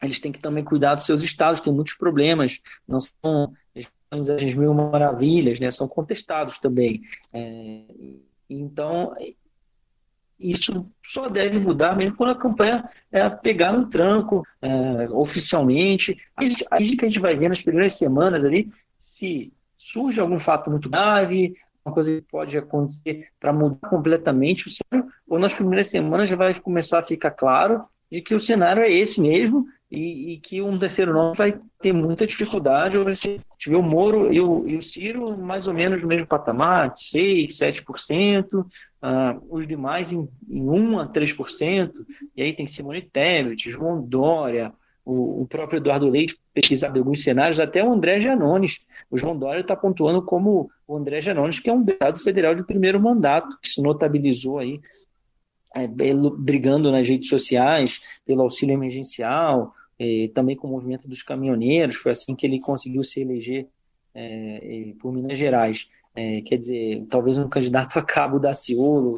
Eles 0.00 0.20
têm 0.20 0.30
que 0.30 0.38
também 0.38 0.62
cuidar 0.62 0.94
dos 0.94 1.04
seus 1.04 1.24
estados, 1.24 1.60
tem 1.60 1.72
muitos 1.72 1.94
problemas, 1.94 2.60
não 2.86 3.00
são 3.00 3.52
as 4.10 4.54
mil 4.54 4.72
maravilhas, 4.72 5.58
né? 5.58 5.70
são 5.70 5.88
contestados 5.88 6.58
também. 6.58 7.02
É, 7.32 7.82
então, 8.48 9.14
isso 10.38 10.88
só 11.04 11.28
deve 11.28 11.58
mudar 11.58 11.96
mesmo 11.96 12.16
quando 12.16 12.30
a 12.30 12.38
campanha 12.38 12.88
é, 13.10 13.28
pegar 13.28 13.72
no 13.72 13.86
tranco 13.88 14.46
é, 14.62 15.08
oficialmente. 15.10 16.16
Aí, 16.36 16.96
que 16.96 17.04
a 17.04 17.08
gente 17.08 17.20
vai 17.20 17.36
ver 17.36 17.48
nas 17.48 17.62
primeiras 17.62 17.98
semanas 17.98 18.44
ali 18.44 18.70
se 19.18 19.52
surge 19.92 20.20
algum 20.20 20.38
fato 20.38 20.70
muito 20.70 20.88
grave, 20.88 21.56
uma 21.84 21.92
coisa 21.92 22.10
que 22.10 22.22
pode 22.22 22.56
acontecer 22.56 23.28
para 23.40 23.52
mudar 23.52 23.88
completamente 23.88 24.68
o 24.68 24.70
cenário, 24.70 25.10
ou 25.26 25.38
nas 25.38 25.54
primeiras 25.54 25.88
semanas 25.88 26.28
já 26.28 26.36
vai 26.36 26.54
começar 26.60 27.00
a 27.00 27.06
ficar 27.06 27.32
claro 27.32 27.84
de 28.10 28.22
que 28.22 28.34
o 28.34 28.40
cenário 28.40 28.82
é 28.82 28.90
esse 28.90 29.20
mesmo 29.20 29.66
e, 29.90 30.34
e 30.34 30.40
que 30.40 30.60
um 30.60 30.78
terceiro 30.78 31.12
nome 31.12 31.36
vai 31.36 31.58
ter 31.80 31.92
muita 31.92 32.26
dificuldade, 32.26 32.98
ou 32.98 33.04
você 33.04 33.40
tiver 33.58 33.76
o 33.76 33.82
Moro 33.82 34.32
e 34.32 34.40
o, 34.40 34.68
e 34.68 34.76
o 34.76 34.82
Ciro 34.82 35.36
mais 35.36 35.66
ou 35.66 35.74
menos 35.74 36.02
no 36.02 36.08
mesmo 36.08 36.26
patamar, 36.26 36.94
6%, 36.94 37.48
7%, 37.48 38.66
Uh, 39.00 39.56
os 39.56 39.64
demais 39.68 40.10
em, 40.10 40.28
em 40.50 40.68
1 40.68 40.98
a 40.98 41.06
3%, 41.06 41.92
e 42.36 42.42
aí 42.42 42.52
tem 42.52 42.66
Simone 42.66 43.00
Tebet, 43.00 43.70
João 43.70 44.02
Dória, 44.02 44.72
o, 45.04 45.42
o, 45.42 45.46
próprio 45.46 45.76
Eduardo 45.76 46.10
Leite, 46.10 46.36
pesquisado 46.52 46.96
em 46.96 46.98
alguns 46.98 47.22
cenários, 47.22 47.60
até 47.60 47.82
o 47.82 47.92
André 47.92 48.20
Janones. 48.20 48.80
O 49.08 49.16
João 49.16 49.38
Dória 49.38 49.60
está 49.60 49.76
pontuando 49.76 50.20
como 50.20 50.68
o 50.86 50.96
André 50.96 51.20
Janones, 51.20 51.60
que 51.60 51.70
é 51.70 51.72
um 51.72 51.82
deputado 51.82 52.18
federal 52.18 52.56
de 52.56 52.64
primeiro 52.64 53.00
mandato, 53.00 53.56
que 53.62 53.68
se 53.68 53.80
notabilizou 53.80 54.58
aí, 54.58 54.80
é, 55.76 55.86
brigando 55.86 56.90
nas 56.90 57.08
redes 57.08 57.28
sociais 57.28 58.00
pelo 58.26 58.42
auxílio 58.42 58.72
emergencial, 58.72 59.72
é, 59.98 60.30
também 60.34 60.56
com 60.56 60.68
o 60.68 60.70
movimento 60.70 61.08
dos 61.08 61.22
caminhoneiros, 61.22 61.96
foi 61.96 62.12
assim 62.12 62.34
que 62.34 62.46
ele 62.46 62.60
conseguiu 62.60 63.02
se 63.02 63.20
eleger 63.20 63.66
é, 64.14 64.92
por 65.00 65.12
Minas 65.12 65.38
Gerais. 65.38 65.88
É, 66.14 66.40
quer 66.40 66.56
dizer, 66.56 67.06
talvez 67.08 67.38
um 67.38 67.48
candidato 67.48 67.96
a 67.98 68.02
cabo 68.02 68.38
da 68.38 68.52
Ciolo, 68.52 69.16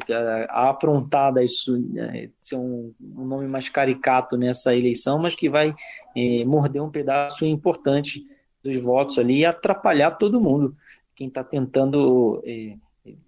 a 0.49 0.69
aprontada 0.69 1.43
isso, 1.43 1.75
é, 1.97 2.29
ser 2.41 2.55
um, 2.55 2.93
um, 3.01 3.25
nome 3.25 3.47
mais 3.47 3.69
caricato 3.69 4.37
nessa 4.37 4.75
eleição, 4.75 5.17
mas 5.17 5.35
que 5.35 5.49
vai 5.49 5.73
é, 6.15 6.45
morder 6.45 6.81
um 6.81 6.91
pedaço 6.91 7.45
importante 7.45 8.23
dos 8.63 8.77
votos 8.77 9.17
ali 9.17 9.39
e 9.39 9.45
atrapalhar 9.45 10.11
todo 10.11 10.39
mundo, 10.39 10.75
quem 11.15 11.27
está 11.27 11.43
tentando 11.43 12.41
é, 12.45 12.75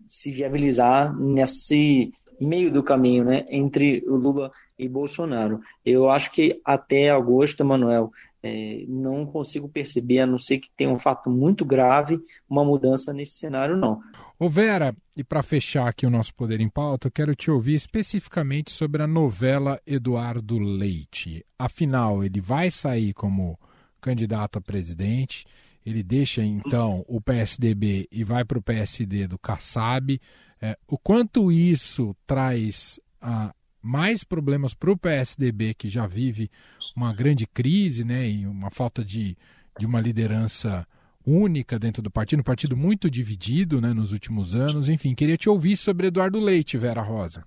se 0.07 0.31
viabilizar 0.31 1.17
nesse 1.17 2.13
meio 2.39 2.71
do 2.71 2.83
caminho, 2.83 3.23
né, 3.23 3.45
entre 3.49 4.03
o 4.07 4.15
Lula 4.15 4.51
e 4.77 4.87
Bolsonaro. 4.87 5.61
Eu 5.85 6.09
acho 6.09 6.31
que 6.31 6.59
até 6.65 7.09
agosto, 7.09 7.63
Manuel, 7.63 8.11
é, 8.43 8.83
não 8.89 9.25
consigo 9.25 9.69
perceber, 9.69 10.19
a 10.19 10.27
não 10.27 10.37
ser 10.37 10.59
que 10.59 10.69
tenha 10.75 10.89
um 10.89 10.99
fato 10.99 11.29
muito 11.29 11.63
grave, 11.63 12.19
uma 12.49 12.65
mudança 12.65 13.13
nesse 13.13 13.33
cenário, 13.33 13.77
não. 13.77 14.01
Ô 14.37 14.49
Vera, 14.49 14.93
e 15.15 15.23
para 15.23 15.41
fechar 15.41 15.87
aqui 15.87 16.05
o 16.05 16.09
nosso 16.09 16.35
Poder 16.35 16.59
em 16.59 16.67
Pauta, 16.67 17.07
eu 17.07 17.11
quero 17.11 17.33
te 17.33 17.49
ouvir 17.49 17.75
especificamente 17.75 18.71
sobre 18.71 19.01
a 19.01 19.07
novela 19.07 19.79
Eduardo 19.87 20.59
Leite. 20.59 21.45
Afinal, 21.57 22.23
ele 22.23 22.41
vai 22.41 22.69
sair 22.69 23.13
como 23.13 23.57
candidato 24.01 24.57
a 24.57 24.61
presidente, 24.61 25.45
ele 25.85 26.03
deixa 26.03 26.43
então 26.43 27.05
o 27.07 27.21
PSDB 27.21 28.07
e 28.11 28.25
vai 28.25 28.43
para 28.43 28.57
o 28.57 28.61
PSD 28.61 29.27
do 29.27 29.39
Kassab. 29.39 30.19
É, 30.61 30.77
o 30.87 30.97
quanto 30.97 31.49
isso 31.49 32.13
traz 32.27 32.99
a, 33.21 33.53
mais 33.83 34.23
problemas 34.23 34.73
para 34.73 34.91
o 34.91 34.97
PSDB, 34.97 35.73
que 35.73 35.89
já 35.89 36.07
vive 36.07 36.49
uma 36.95 37.13
grande 37.13 37.45
crise 37.45 38.05
né, 38.05 38.29
e 38.29 38.47
uma 38.47 38.69
falta 38.69 39.03
de, 39.03 39.37
de 39.77 39.85
uma 39.85 39.99
liderança 39.99 40.87
única 41.25 41.77
dentro 41.77 42.01
do 42.01 42.09
partido, 42.09 42.39
um 42.39 42.43
partido 42.43 42.75
muito 42.75 43.09
dividido 43.09 43.81
né, 43.81 43.93
nos 43.93 44.13
últimos 44.13 44.55
anos. 44.55 44.87
Enfim, 44.87 45.13
queria 45.13 45.37
te 45.37 45.49
ouvir 45.49 45.75
sobre 45.75 46.07
Eduardo 46.07 46.39
Leite, 46.39 46.77
Vera 46.77 47.01
Rosa. 47.01 47.43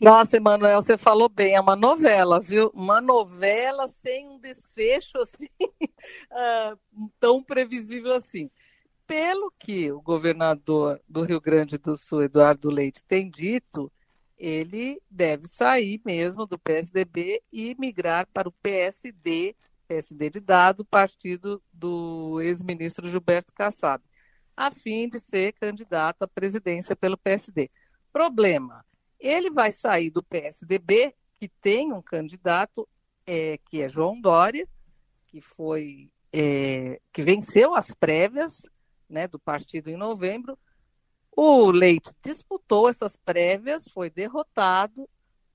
Nossa, 0.00 0.38
Emanuel, 0.38 0.80
você 0.80 0.96
falou 0.96 1.28
bem, 1.28 1.54
é 1.54 1.60
uma 1.60 1.76
novela, 1.76 2.40
viu? 2.40 2.70
Uma 2.72 3.02
novela 3.02 3.86
sem 3.86 4.26
um 4.30 4.38
desfecho 4.38 5.18
assim, 5.20 5.48
uh, 5.68 6.78
tão 7.18 7.42
previsível 7.42 8.14
assim. 8.14 8.50
Pelo 9.06 9.52
que 9.58 9.92
o 9.92 10.00
governador 10.00 10.98
do 11.06 11.22
Rio 11.22 11.40
Grande 11.40 11.76
do 11.76 11.96
Sul, 11.96 12.22
Eduardo 12.22 12.70
Leite, 12.70 13.04
tem 13.06 13.28
dito, 13.28 13.92
ele 14.40 15.02
deve 15.10 15.46
sair 15.46 16.00
mesmo 16.02 16.46
do 16.46 16.58
PSDB 16.58 17.42
e 17.52 17.76
migrar 17.78 18.26
para 18.32 18.48
o 18.48 18.52
PSD, 18.52 19.54
PSD 19.86 20.30
de 20.30 20.40
dado, 20.40 20.82
partido 20.82 21.62
do 21.70 22.40
ex-ministro 22.40 23.06
Gilberto 23.06 23.52
Kassab, 23.52 24.02
a 24.56 24.70
fim 24.70 25.10
de 25.10 25.20
ser 25.20 25.52
candidato 25.52 26.22
à 26.22 26.28
presidência 26.28 26.96
pelo 26.96 27.18
PSD. 27.18 27.70
Problema, 28.10 28.82
ele 29.18 29.50
vai 29.50 29.72
sair 29.72 30.10
do 30.10 30.22
PSDB, 30.22 31.14
que 31.38 31.46
tem 31.46 31.92
um 31.92 32.00
candidato 32.00 32.88
é, 33.26 33.58
que 33.66 33.82
é 33.82 33.90
João 33.90 34.18
Dória, 34.18 34.66
que 35.26 35.42
foi 35.42 36.10
é, 36.32 36.98
que 37.12 37.22
venceu 37.22 37.74
as 37.74 37.92
prévias 37.92 38.62
né, 39.08 39.28
do 39.28 39.38
partido 39.38 39.90
em 39.90 39.96
novembro, 39.96 40.58
O 41.42 41.70
Leite 41.70 42.10
disputou 42.22 42.86
essas 42.86 43.16
prévias, 43.16 43.88
foi 43.88 44.10
derrotado. 44.10 45.08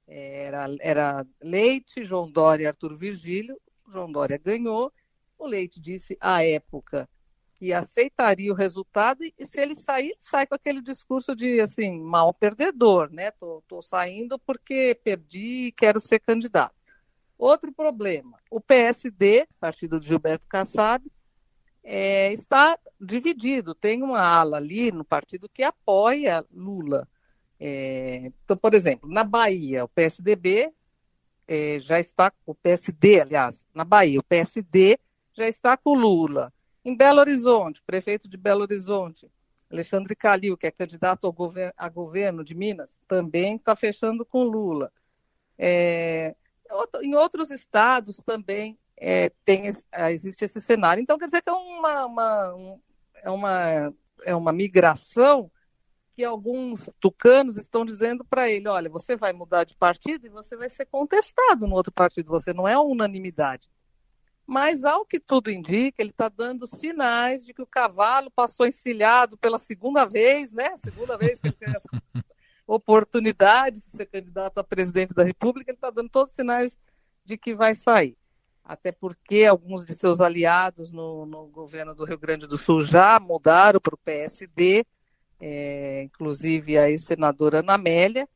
Era, 0.08 0.65
era 0.80 1.28
Leite, 1.39 2.04
João 2.04 2.28
Dória 2.28 2.63
e 2.63 2.67
Arthur 2.67 2.95
Virgílio. 2.95 3.62
João 3.88 4.12
Dória 4.12 4.36
ganhou. 4.36 4.91
O 5.38 5.45
Leite 5.45 5.80
disse 5.80 6.17
à 6.19 6.43
época 6.43 7.08
que 7.54 7.71
aceitaria 7.71 8.52
o 8.52 8.56
resultado 8.56 9.24
e 9.24 9.45
se 9.45 9.62
ele 9.62 9.76
sair, 9.76 10.15
sai 10.17 10.48
com 10.48 10.56
aquele 10.56 10.82
discurso 10.82 11.36
de 11.36 11.62
assim, 11.62 12.00
mal 12.00 12.34
perdedor, 12.34 13.12
né? 13.12 13.30
Tô, 13.30 13.62
tô 13.67 13.80
saindo 13.84 14.39
porque 14.39 15.00
perdi 15.04 15.67
e 15.67 15.71
quero 15.71 16.00
ser 16.00 16.17
candidato. 16.17 16.74
Outro 17.38 17.71
problema, 17.71 18.39
o 18.50 18.60
PSD, 18.60 19.48
partido 19.60 20.00
de 20.00 20.08
Gilberto 20.08 20.48
Kassab, 20.48 21.06
é, 21.86 22.34
está 22.34 22.78
dividido. 23.00 23.76
Tem 23.76 24.02
uma 24.02 24.19
ala 24.19 24.58
ali 24.58 24.91
no 24.91 25.06
partido 25.06 25.48
que 25.48 25.62
apoia 25.62 26.43
Lula. 26.52 27.08
É, 27.60 28.32
então, 28.43 28.58
por 28.58 28.74
exemplo, 28.74 29.10
na 29.10 29.24
Bahia, 29.24 29.86
o 29.86 29.88
PSDB 29.88 30.74
é, 31.48 31.80
já 31.80 32.00
está, 32.00 32.34
o 32.45 32.56
PSD, 32.56 33.21
aliás, 33.21 33.63
na 33.74 33.86
Bahia, 33.86 34.19
o 34.19 34.24
PSD 34.24 34.98
já 35.34 35.48
está 35.48 35.78
com 35.78 35.93
Lula. 35.93 36.52
Em 36.84 36.95
Belo 36.95 37.19
Horizonte, 37.19 37.82
prefeito 37.86 38.28
de 38.28 38.36
Belo 38.36 38.62
Horizonte, 38.62 39.30
Alexandre 39.71 40.15
Calil, 40.15 40.58
que 40.58 40.67
é 40.67 40.71
candidato 40.71 41.32
gover 41.32 41.74
a 41.78 41.88
governo 41.88 42.43
de 42.43 42.56
Minas, 42.56 43.00
também 43.08 43.56
está 43.56 43.76
fechando 43.76 44.26
com 44.26 44.43
Lula. 44.43 44.91
É, 45.58 46.36
em 47.02 47.15
outros 47.15 47.52
estados 47.52 48.17
também 48.26 48.78
é, 48.98 49.30
tem, 49.44 49.70
ah, 49.92 50.12
existe 50.12 50.46
esse 50.46 50.62
cenário. 50.62 51.02
Então, 51.02 51.18
quer 51.18 51.26
dizer 51.26 51.42
que 51.42 51.50
é 51.50 51.54
uma, 51.54 52.06
uma, 52.06 52.80
é 53.24 53.30
uma, 53.30 53.94
é 54.26 54.36
uma 54.36 54.54
migração 54.54 55.52
que 56.14 56.24
alguns 56.24 56.90
tucanos 57.00 57.58
estão 57.58 57.86
dizendo 57.86 58.24
para 58.24 58.50
ele: 58.50 58.68
olha, 58.68 58.90
você 58.90 59.16
vai 59.16 59.34
mudar 59.34 59.66
de 59.66 59.76
partido 59.76 60.26
e 60.26 60.30
você 60.30 60.56
vai 60.56 60.70
ser 60.70 60.86
contestado 60.86 61.68
no 61.68 61.76
outro 61.76 61.92
partido, 61.92 62.30
você 62.30 62.54
não 62.54 62.68
é 62.68 62.78
unanimidade. 62.78 63.70
Mas, 64.48 64.84
ao 64.84 65.04
que 65.06 65.20
tudo 65.20 65.50
indica, 65.50 66.02
ele 66.02 66.12
está 66.12 66.30
dando 66.30 66.68
sinais 66.68 67.44
de 67.44 67.52
que 67.52 67.64
o 67.64 67.68
cavalo 67.68 68.30
passou 68.30 68.68
encilhado 68.68 69.36
pela 69.38 69.58
segunda 69.58 70.06
vez, 70.06 70.54
né? 70.54 70.78
Segunda 70.78 71.18
vez 71.18 71.40
que 71.40 71.48
ele 71.48 71.56
tem 71.56 71.70
essa 71.70 71.90
oportunidade 72.68 73.82
de 73.82 73.98
ser 73.98 74.06
candidato 74.06 74.60
a 74.60 74.64
presidente 74.64 75.16
da 75.16 75.24
República, 75.24 75.72
ele 75.72 75.78
está 75.78 75.90
dando 75.90 76.10
todos 76.10 76.30
os 76.30 76.36
sinais 76.36 76.78
de 77.26 77.40
que 77.40 77.56
vai 77.56 77.74
sair 77.74 78.16
até 78.65 78.91
porque 78.91 79.45
alguns 79.45 79.86
de 79.86 79.95
seus 79.95 80.19
aliados 80.19 80.91
no, 80.91 81.25
no 81.25 81.45
governo 81.47 81.93
do 81.93 82.04
Rio 82.04 82.17
Grande 82.17 82.47
do 82.47 82.58
Sul 82.58 82.82
já 82.82 83.19
mudaram 83.19 83.80
para 83.80 83.93
o 83.93 83.99
PSD, 83.99 84.84
é, 85.39 86.01
inclusive 86.04 86.75
a 86.75 86.89
ex-senadora 86.89 87.60
Ana 87.60 87.75
Amélia, 87.75 88.28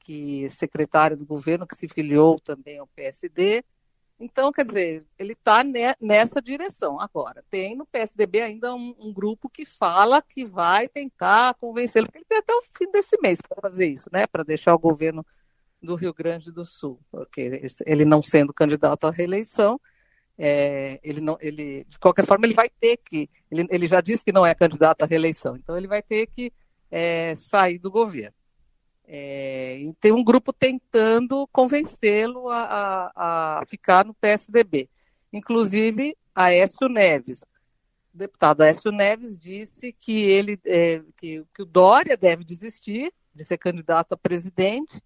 que 0.00 0.44
é 0.44 0.48
secretária 0.48 1.16
do 1.16 1.24
governo, 1.24 1.66
que 1.66 1.78
se 1.78 1.88
filiou 1.88 2.40
também 2.40 2.78
ao 2.78 2.86
PSD. 2.88 3.64
Então, 4.18 4.50
quer 4.50 4.64
dizer, 4.64 5.06
ele 5.18 5.34
está 5.34 5.62
nessa 6.00 6.40
direção. 6.40 6.98
Agora, 7.00 7.44
tem 7.50 7.76
no 7.76 7.86
PSDB 7.86 8.40
ainda 8.40 8.74
um, 8.74 8.94
um 8.98 9.12
grupo 9.12 9.48
que 9.48 9.64
fala 9.64 10.22
que 10.22 10.44
vai 10.44 10.88
tentar 10.88 11.54
convencê-lo, 11.54 12.06
porque 12.06 12.18
ele 12.18 12.26
tem 12.28 12.38
até 12.38 12.54
o 12.54 12.62
fim 12.76 12.90
desse 12.90 13.16
mês 13.20 13.40
para 13.40 13.60
fazer 13.60 13.86
isso, 13.86 14.08
né? 14.10 14.26
Para 14.26 14.42
deixar 14.42 14.74
o 14.74 14.78
governo 14.78 15.24
do 15.86 15.94
Rio 15.94 16.12
Grande 16.12 16.52
do 16.52 16.64
Sul, 16.64 17.00
porque 17.10 17.62
ele 17.86 18.04
não 18.04 18.22
sendo 18.22 18.52
candidato 18.52 19.06
à 19.06 19.10
reeleição, 19.10 19.80
é, 20.38 21.00
ele 21.02 21.20
não, 21.20 21.38
ele, 21.40 21.84
de 21.88 21.98
qualquer 21.98 22.26
forma, 22.26 22.46
ele 22.46 22.54
vai 22.54 22.68
ter 22.68 22.98
que, 22.98 23.30
ele, 23.50 23.66
ele 23.70 23.86
já 23.86 24.00
disse 24.00 24.24
que 24.24 24.32
não 24.32 24.44
é 24.44 24.54
candidato 24.54 25.02
à 25.02 25.06
reeleição, 25.06 25.56
então 25.56 25.76
ele 25.76 25.86
vai 25.86 26.02
ter 26.02 26.26
que 26.26 26.52
é, 26.90 27.34
sair 27.36 27.78
do 27.78 27.90
governo. 27.90 28.34
É, 29.08 29.78
e 29.78 29.94
tem 29.94 30.12
um 30.12 30.24
grupo 30.24 30.52
tentando 30.52 31.46
convencê-lo 31.52 32.48
a, 32.50 33.12
a, 33.14 33.60
a, 33.60 33.66
ficar 33.66 34.04
no 34.04 34.12
PSDB. 34.12 34.90
Inclusive, 35.32 36.16
Aécio 36.34 36.88
Neves. 36.88 37.42
O 38.12 38.18
deputado 38.18 38.62
Aécio 38.62 38.90
Neves 38.90 39.38
disse 39.38 39.92
que, 39.92 40.24
ele, 40.24 40.58
é, 40.66 41.02
que, 41.16 41.44
que 41.54 41.62
o 41.62 41.66
Dória 41.66 42.16
deve 42.16 42.42
desistir 42.42 43.12
de 43.32 43.44
ser 43.44 43.58
candidato 43.58 44.12
a 44.12 44.16
presidente 44.16 45.00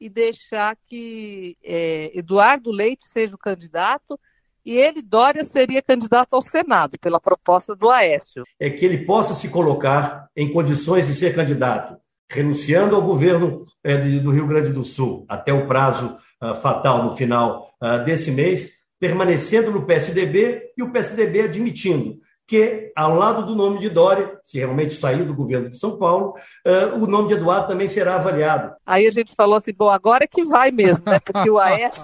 e 0.00 0.08
deixar 0.08 0.76
que 0.86 1.56
é, 1.64 2.16
Eduardo 2.16 2.70
Leite 2.70 3.06
seja 3.08 3.34
o 3.34 3.38
candidato 3.38 4.18
e 4.64 4.76
ele, 4.76 5.00
Dória, 5.00 5.44
seria 5.44 5.80
candidato 5.80 6.34
ao 6.34 6.42
Senado, 6.42 6.98
pela 7.00 7.18
proposta 7.18 7.74
do 7.74 7.88
Aécio. 7.88 8.44
É 8.60 8.68
que 8.68 8.84
ele 8.84 9.06
possa 9.06 9.32
se 9.32 9.48
colocar 9.48 10.28
em 10.36 10.52
condições 10.52 11.06
de 11.06 11.14
ser 11.14 11.34
candidato, 11.34 11.96
renunciando 12.30 12.94
ao 12.94 13.00
governo 13.00 13.62
é, 13.82 13.96
do 13.96 14.30
Rio 14.30 14.46
Grande 14.46 14.70
do 14.70 14.84
Sul, 14.84 15.24
até 15.26 15.54
o 15.54 15.66
prazo 15.66 16.18
uh, 16.42 16.54
fatal 16.54 17.02
no 17.02 17.16
final 17.16 17.74
uh, 17.82 18.04
desse 18.04 18.30
mês, 18.30 18.70
permanecendo 19.00 19.70
no 19.70 19.86
PSDB 19.86 20.72
e 20.76 20.82
o 20.82 20.92
PSDB 20.92 21.40
admitindo 21.42 22.18
que, 22.48 22.90
ao 22.96 23.14
lado 23.14 23.44
do 23.44 23.54
nome 23.54 23.78
de 23.78 23.90
Dória, 23.90 24.40
se 24.42 24.56
realmente 24.56 24.94
sair 24.94 25.22
do 25.22 25.34
governo 25.34 25.68
de 25.68 25.76
São 25.76 25.98
Paulo, 25.98 26.34
uh, 26.66 26.96
o 26.96 27.06
nome 27.06 27.28
de 27.28 27.34
Eduardo 27.34 27.68
também 27.68 27.86
será 27.88 28.14
avaliado. 28.14 28.74
Aí 28.86 29.06
a 29.06 29.10
gente 29.10 29.34
falou 29.34 29.56
assim, 29.56 29.74
bom, 29.74 29.90
agora 29.90 30.24
é 30.24 30.26
que 30.26 30.42
vai 30.46 30.70
mesmo, 30.70 31.04
né? 31.04 31.20
Porque 31.20 31.50
o 31.50 31.58
Aécio, 31.60 32.02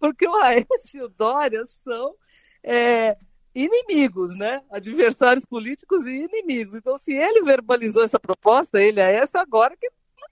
porque 0.00 0.26
o 0.26 0.34
Aécio 0.34 0.66
e 0.96 1.02
o 1.02 1.08
Dória 1.08 1.62
são 1.84 2.14
é, 2.64 3.16
inimigos, 3.54 4.34
né? 4.34 4.60
Adversários 4.68 5.44
políticos 5.44 6.04
e 6.04 6.24
inimigos. 6.24 6.74
Então, 6.74 6.96
se 6.96 7.12
ele 7.12 7.42
verbalizou 7.42 8.02
essa 8.02 8.18
proposta, 8.18 8.82
ele, 8.82 9.00
Aécio, 9.00 9.38
agora 9.38 9.76
que, 9.80 9.88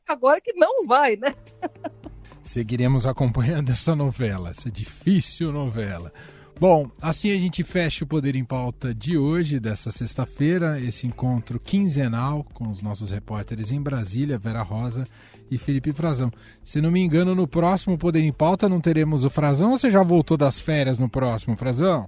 agora 0.08 0.40
que 0.40 0.52
não 0.54 0.84
vai, 0.84 1.14
né? 1.14 1.32
Seguiremos 2.42 3.06
acompanhando 3.06 3.70
essa 3.70 3.94
novela, 3.94 4.50
essa 4.50 4.68
difícil 4.68 5.52
novela. 5.52 6.12
Bom, 6.60 6.90
assim 7.00 7.32
a 7.32 7.38
gente 7.40 7.64
fecha 7.64 8.04
o 8.04 8.06
Poder 8.06 8.36
em 8.36 8.44
Pauta 8.44 8.94
de 8.94 9.16
hoje, 9.16 9.58
dessa 9.58 9.90
sexta-feira, 9.90 10.78
esse 10.78 11.06
encontro 11.06 11.58
quinzenal 11.58 12.44
com 12.52 12.68
os 12.68 12.82
nossos 12.82 13.10
repórteres 13.10 13.72
em 13.72 13.80
Brasília, 13.80 14.36
Vera 14.36 14.60
Rosa 14.60 15.04
e 15.50 15.56
Felipe 15.56 15.90
Frazão. 15.94 16.30
Se 16.62 16.78
não 16.78 16.90
me 16.90 17.00
engano, 17.00 17.34
no 17.34 17.48
próximo 17.48 17.96
Poder 17.96 18.20
em 18.20 18.30
Pauta 18.30 18.68
não 18.68 18.78
teremos 18.78 19.24
o 19.24 19.30
Frazão 19.30 19.70
ou 19.70 19.78
você 19.78 19.90
já 19.90 20.02
voltou 20.02 20.36
das 20.36 20.60
férias 20.60 20.98
no 20.98 21.08
próximo, 21.08 21.56
Frazão? 21.56 22.06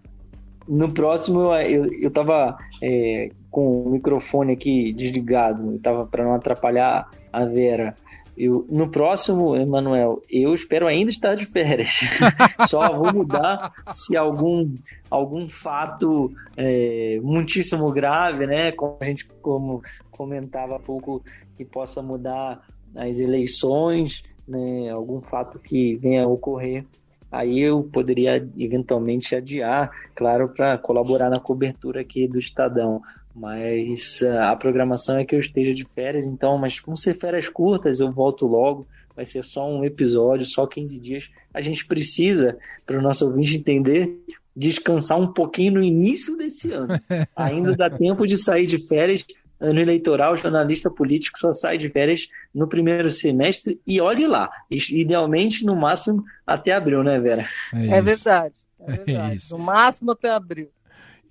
No 0.69 0.93
próximo 0.93 1.55
eu, 1.55 1.91
eu 1.91 2.11
tava 2.11 2.59
é, 2.83 3.31
com 3.51 3.85
o 3.85 3.91
microfone 3.91 4.53
aqui 4.53 4.93
desligado, 4.93 5.73
eu 5.73 5.79
tava 5.79 6.05
para 6.05 6.25
não 6.25 6.35
atrapalhar 6.35 7.09
a 7.33 7.47
Vera. 7.47 7.97
Eu, 8.37 8.67
no 8.71 8.89
próximo, 8.89 9.55
Emanuel, 9.55 10.23
eu 10.29 10.55
espero 10.55 10.87
ainda 10.87 11.11
estar 11.11 11.35
de 11.35 11.45
férias. 11.45 12.01
Só 12.69 12.97
vou 12.97 13.13
mudar 13.13 13.73
se 13.95 14.17
algum, 14.17 14.75
algum 15.11 15.49
fato 15.49 16.33
é, 16.57 17.21
muitíssimo 17.23 17.93
grave, 17.93 18.47
né? 18.47 18.73
Como 18.73 18.97
a 19.01 19.05
gente 19.05 19.27
como 19.43 19.83
comentava 20.11 20.77
há 20.77 20.79
pouco, 20.79 21.23
que 21.57 21.65
possa 21.65 22.03
mudar 22.03 22.67
as 22.97 23.21
eleições, 23.21 24.23
né? 24.49 24.89
Algum 24.91 25.21
fato 25.21 25.59
que 25.59 25.97
venha 25.97 26.25
a 26.25 26.29
ocorrer. 26.29 26.87
Aí 27.31 27.61
eu 27.61 27.83
poderia 27.83 28.47
eventualmente 28.59 29.35
adiar, 29.35 29.91
claro, 30.15 30.51
para 30.51 30.77
colaborar 30.77 31.31
na 31.31 31.41
cobertura 31.41 32.03
aqui 32.03 32.29
do 32.29 32.39
Estadão 32.39 33.01
mas 33.35 34.23
ah, 34.23 34.51
a 34.51 34.57
programação 34.57 35.17
é 35.17 35.25
que 35.25 35.35
eu 35.35 35.41
esteja 35.41 35.75
de 35.75 35.85
férias, 35.85 36.25
então, 36.25 36.59
mas 36.59 36.79
como 36.79 36.97
ser 36.97 37.19
férias 37.19 37.49
curtas, 37.49 38.01
eu 38.01 38.11
volto 38.11 38.47
logo. 38.47 38.87
Vai 39.15 39.27
ser 39.27 39.45
só 39.45 39.69
um 39.69 39.85
episódio, 39.85 40.47
só 40.47 40.67
15 40.67 40.99
dias. 40.99 41.31
A 41.53 41.61
gente 41.61 41.87
precisa, 41.87 42.57
para 42.87 42.99
o 42.99 43.03
nosso 43.03 43.27
ouvinte 43.27 43.57
entender, 43.57 44.11
descansar 44.57 45.19
um 45.19 45.33
pouquinho 45.33 45.75
no 45.75 45.83
início 45.83 46.37
desse 46.37 46.73
ano. 46.73 46.89
Ainda 47.37 47.77
dá 47.77 47.91
tempo 47.91 48.27
de 48.27 48.37
sair 48.37 48.67
de 48.67 48.79
férias. 48.79 49.25
Ano 49.61 49.79
eleitoral, 49.79 50.37
jornalista 50.37 50.91
político 50.91 51.39
só 51.39 51.55
sai 51.55 51.79
de 51.79 51.89
férias 51.89 52.27
no 52.53 52.67
primeiro 52.67 53.13
semestre 53.13 53.81
e 53.87 54.01
olhe 54.01 54.27
lá, 54.27 54.51
idealmente 54.69 55.65
no 55.65 55.77
máximo 55.77 56.25
até 56.45 56.73
abril, 56.73 57.05
né, 57.05 57.21
Vera? 57.21 57.47
É, 57.73 57.99
é 57.99 58.03
verdade, 58.03 58.57
é 58.81 58.91
verdade. 59.07 59.39
É 59.49 59.57
no 59.57 59.63
máximo 59.63 60.11
até 60.11 60.31
abril. 60.31 60.69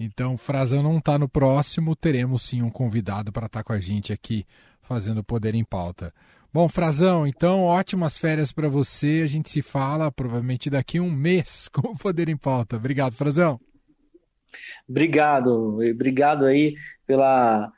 Então, 0.04 0.38
Frazão 0.38 0.82
não 0.82 0.98
está 0.98 1.18
no 1.20 1.30
próximo, 1.30 1.96
teremos 1.96 2.42
sim 2.42 2.62
um 2.62 2.70
convidado 2.70 3.32
para 3.32 3.46
estar 3.46 3.60
tá 3.60 3.64
com 3.64 3.74
a 3.74 3.80
gente 3.80 4.12
aqui 4.12 4.46
fazendo 4.82 5.24
Poder 5.24 5.54
em 5.54 5.64
Pauta. 5.64 6.14
Bom, 6.54 6.68
Frazão, 6.68 7.26
então 7.26 7.64
ótimas 7.64 8.18
férias 8.18 8.52
para 8.52 8.68
você. 8.68 9.22
A 9.24 9.28
gente 9.28 9.50
se 9.50 9.62
fala 9.62 10.12
provavelmente 10.12 10.70
daqui 10.70 11.00
um 11.00 11.10
mês 11.10 11.70
com 11.72 11.90
o 11.90 11.98
Poder 11.98 12.28
em 12.30 12.36
Pauta. 12.36 12.76
Obrigado, 12.76 13.16
Frazão. 13.16 13.60
Obrigado, 14.90 15.80
obrigado 15.80 16.46
aí 16.46 16.76
pela 17.08 17.72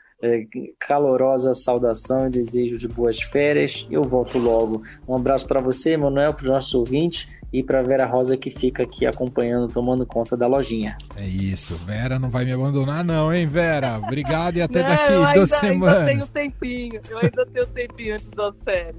calorosa 0.80 1.54
saudação 1.54 2.28
e 2.28 2.30
desejo 2.30 2.78
de 2.78 2.88
boas 2.88 3.22
férias. 3.22 3.86
Eu 3.90 4.04
volto 4.04 4.38
logo. 4.38 4.84
Um 5.08 5.16
abraço 5.16 5.48
para 5.48 5.62
você, 5.62 5.98
Manuel, 5.98 6.34
para 6.34 6.44
os 6.44 6.50
nossos 6.50 6.74
ouvintes 6.74 7.28
e 7.54 7.62
para 7.62 7.84
Vera 7.84 8.06
Rosa 8.06 8.36
que 8.36 8.50
fica 8.50 8.82
aqui 8.82 9.06
acompanhando, 9.06 9.72
tomando 9.72 10.06
conta 10.08 10.36
da 10.36 10.48
lojinha. 10.48 10.98
É 11.16 11.28
isso, 11.28 11.76
Vera 11.86 12.18
não 12.18 12.30
vai 12.30 12.44
me 12.46 12.52
abandonar 12.52 13.06
não, 13.06 13.32
hein, 13.32 13.46
Vera? 13.46 14.00
Obrigado 14.00 14.58
e 14.58 14.62
até 14.62 14.82
não, 14.82 14.90
daqui 14.90 15.14
ainda, 15.14 15.34
duas 15.34 15.50
semanas. 15.52 15.94
Eu 15.94 16.00
ainda 16.00 16.12
tenho 16.12 16.28
tempinho, 16.28 17.02
eu 17.10 17.18
ainda 17.20 17.46
tenho 17.46 17.68
tempinho 17.68 18.16
antes 18.16 18.30
das 18.32 18.64
férias. 18.64 18.96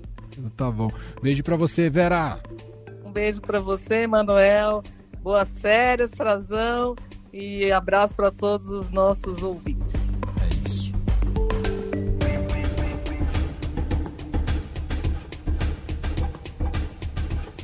Tá 0.57 0.71
bom. 0.71 0.91
Beijo 1.21 1.43
para 1.43 1.57
você, 1.57 1.91
Vera. 1.91 2.39
Um 3.05 3.11
beijo 3.11 3.41
para 3.41 3.59
você, 3.59 4.07
Manuel. 4.07 4.83
Boas 5.21 5.59
férias, 5.59 6.13
Frazão, 6.15 6.95
e 7.33 7.73
abraço 7.73 8.15
para 8.15 8.31
todos 8.31 8.69
os 8.69 8.91
nossos 8.91 9.43
ouvintes. 9.43 10.04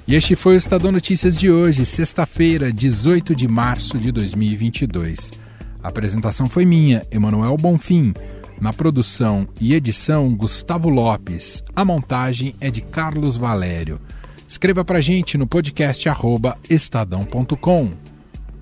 E 0.06 0.14
este 0.14 0.34
foi 0.34 0.54
o 0.54 0.56
Estadão 0.56 0.90
Notícias 0.90 1.36
de 1.36 1.50
hoje, 1.50 1.84
sexta-feira, 1.84 2.72
18 2.72 3.34
de 3.34 3.46
março 3.46 3.98
de 3.98 4.10
2022. 4.10 5.30
A 5.82 5.88
apresentação 5.88 6.46
foi 6.46 6.64
minha, 6.64 7.06
Emanuel 7.10 7.56
Bonfim. 7.56 8.12
Na 8.60 8.72
produção 8.72 9.48
e 9.60 9.72
edição, 9.72 10.34
Gustavo 10.34 10.88
Lopes. 10.88 11.62
A 11.74 11.84
montagem 11.84 12.54
é 12.60 12.70
de 12.70 12.82
Carlos 12.82 13.36
Valério. 13.36 14.00
Escreva 14.46 14.84
pra 14.84 15.00
gente 15.00 15.38
no 15.38 15.46
podcast 15.46 16.06
estadão.com. 16.68 17.92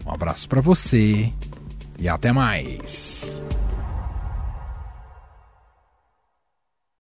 Um 0.06 0.10
abraço 0.10 0.48
para 0.48 0.60
você 0.60 1.32
e 1.98 2.08
até 2.08 2.30
mais. 2.30 3.40